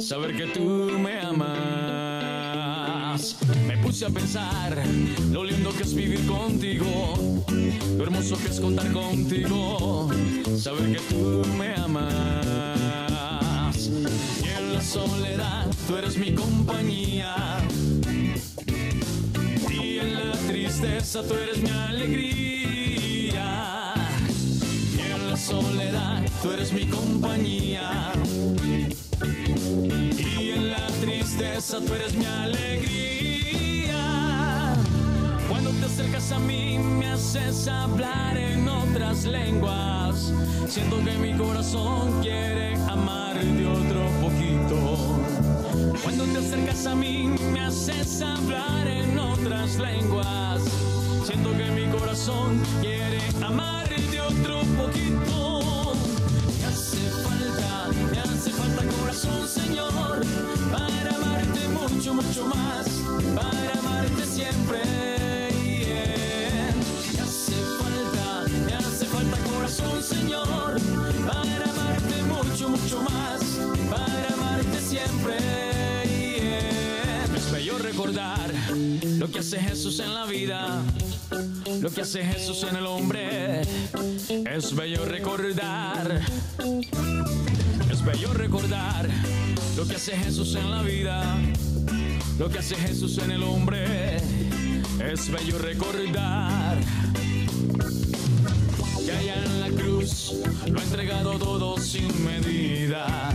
saber 0.00 0.36
que 0.36 0.46
tú 0.46 0.98
me 0.98 1.20
amas. 1.20 1.95
Me 3.66 3.78
puse 3.78 4.04
a 4.04 4.10
pensar 4.10 4.76
lo 5.30 5.42
lindo 5.42 5.70
que 5.74 5.84
es 5.84 5.94
vivir 5.94 6.26
contigo, 6.26 7.14
lo 7.96 8.04
hermoso 8.04 8.36
que 8.36 8.48
es 8.48 8.60
contar 8.60 8.92
contigo, 8.92 10.10
saber 10.58 10.92
que 10.92 11.00
tú 11.08 11.42
me 11.56 11.74
amas. 11.76 12.04
Y 13.88 14.48
en 14.58 14.74
la 14.74 14.82
soledad 14.82 15.66
tú 15.88 15.96
eres 15.96 16.18
mi 16.18 16.34
compañía. 16.34 17.34
Y 19.70 19.98
en 19.98 20.14
la 20.14 20.32
tristeza 20.46 21.22
tú 21.22 21.34
eres 21.34 21.62
mi 21.62 21.70
alegría. 21.70 22.34
Y 24.94 25.00
en 25.10 25.30
la 25.30 25.36
soledad 25.38 26.22
tú 26.42 26.50
eres 26.50 26.70
mi 26.70 26.84
compañía. 26.84 28.12
Tú 31.38 31.94
eres 31.94 32.14
mi 32.14 32.24
alegría 32.24 32.96
te 35.80 35.86
acercas 35.86 36.32
a 36.32 36.38
mí 36.38 36.78
me 36.78 37.06
haces 37.08 37.68
hablar 37.68 38.36
en 38.36 38.68
otras 38.68 39.24
lenguas. 39.24 40.32
Siento 40.68 41.02
que 41.04 41.12
mi 41.18 41.36
corazón 41.36 42.22
quiere 42.22 42.76
amar 42.88 43.38
de 43.38 43.66
otro 43.66 44.08
poquito. 44.20 45.18
Cuando 46.02 46.24
te 46.24 46.38
acercas 46.38 46.86
a 46.86 46.94
mí 46.94 47.34
me 47.52 47.60
haces 47.60 48.22
hablar 48.22 48.86
en 48.86 49.18
otras 49.18 49.76
lenguas. 49.76 50.62
Siento 51.24 51.50
que 51.56 51.70
mi 51.70 51.86
corazón 51.86 52.60
quiere 52.80 53.20
amar 53.44 53.88
de 53.88 54.20
otro 54.20 54.60
poquito. 54.76 55.55
Señor, 70.26 70.80
para 71.24 71.40
amarte 71.70 72.22
mucho, 72.24 72.68
mucho 72.68 73.00
más, 73.02 73.40
para 73.88 74.34
amarte 74.34 74.80
siempre. 74.80 75.36
Es 77.36 77.52
bello 77.52 77.78
recordar 77.78 78.52
lo 79.18 79.30
que 79.30 79.38
hace 79.38 79.60
Jesús 79.60 80.00
en 80.00 80.12
la 80.12 80.26
vida, 80.26 80.82
lo 81.80 81.90
que 81.90 82.00
hace 82.00 82.24
Jesús 82.24 82.66
en 82.68 82.74
el 82.74 82.86
hombre. 82.86 83.60
Es 84.50 84.74
bello 84.74 85.04
recordar, 85.04 86.20
es 87.88 88.04
bello 88.04 88.34
recordar 88.34 89.08
lo 89.76 89.86
que 89.86 89.94
hace 89.94 90.16
Jesús 90.16 90.56
en 90.56 90.72
la 90.72 90.82
vida, 90.82 91.38
lo 92.36 92.48
que 92.48 92.58
hace 92.58 92.74
Jesús 92.74 93.16
en 93.18 93.30
el 93.30 93.44
hombre. 93.44 94.16
Es 95.08 95.30
bello 95.30 95.56
recordar 95.58 96.78
que 99.06 99.12
allá 99.12 99.44
en 99.44 99.60
la 99.60 99.68
cruz 99.68 99.85
lo 100.68 100.78
ha 100.78 100.82
entregado 100.82 101.38
todo 101.38 101.78
sin 101.78 102.08
medida. 102.24 103.32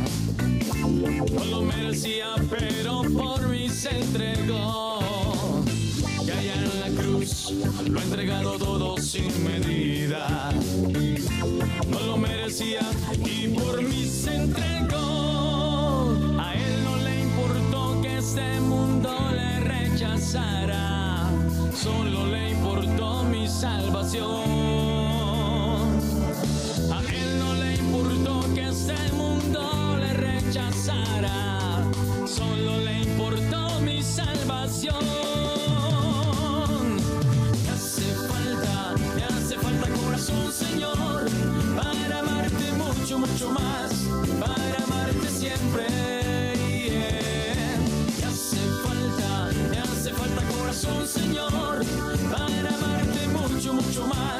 No 1.34 1.45
lo 1.45 1.62
merecía, 1.63 2.27
pero 2.49 3.01
por 3.01 3.49
mí 3.49 3.67
se 3.69 3.89
entregó. 3.99 4.99
Que 6.25 6.31
allá 6.31 6.53
en 6.55 6.79
la 6.79 7.01
cruz 7.01 7.51
lo 7.89 7.99
ha 7.99 8.03
entregado 8.03 8.57
todo 8.57 8.97
sin 8.97 9.43
medida. 9.43 10.51
No 11.89 11.99
lo 11.99 12.17
merecía 12.17 12.81
y 13.25 13.49
por 13.49 13.81
mí 13.81 14.05
se 14.05 14.36
entregó. 14.36 16.15
A 16.39 16.55
él 16.55 16.84
no 16.86 16.95
le 16.97 17.21
importó 17.21 18.01
que 18.01 18.17
este 18.17 18.62
mundo 18.62 19.13
le 19.36 19.60
rechazara. 19.60 21.29
Solo 21.75 22.27
le 22.27 22.51
importó 22.51 23.23
mi 23.25 23.47
salvación. 23.47 24.61
Me 34.82 34.89
hace 37.70 38.02
falta, 38.28 38.96
me 39.15 39.24
hace 39.24 39.56
falta 39.60 39.88
corazón, 39.91 40.52
Señor, 40.52 41.30
para 41.76 42.20
amarte 42.20 42.72
mucho, 42.72 43.20
mucho 43.20 43.52
más, 43.52 43.91
para 44.39 44.84
amarte 44.84 45.30
siempre. 45.30 45.86
Me 48.17 48.26
hace 48.26 48.58
falta, 48.82 49.52
me 49.70 49.78
hace 49.78 50.13
falta 50.13 50.41
corazón, 50.58 51.08
Señor, 51.08 51.86
para 52.32 52.70
amarte 52.74 53.28
mucho, 53.28 53.74
mucho 53.76 54.08
más. 54.08 54.31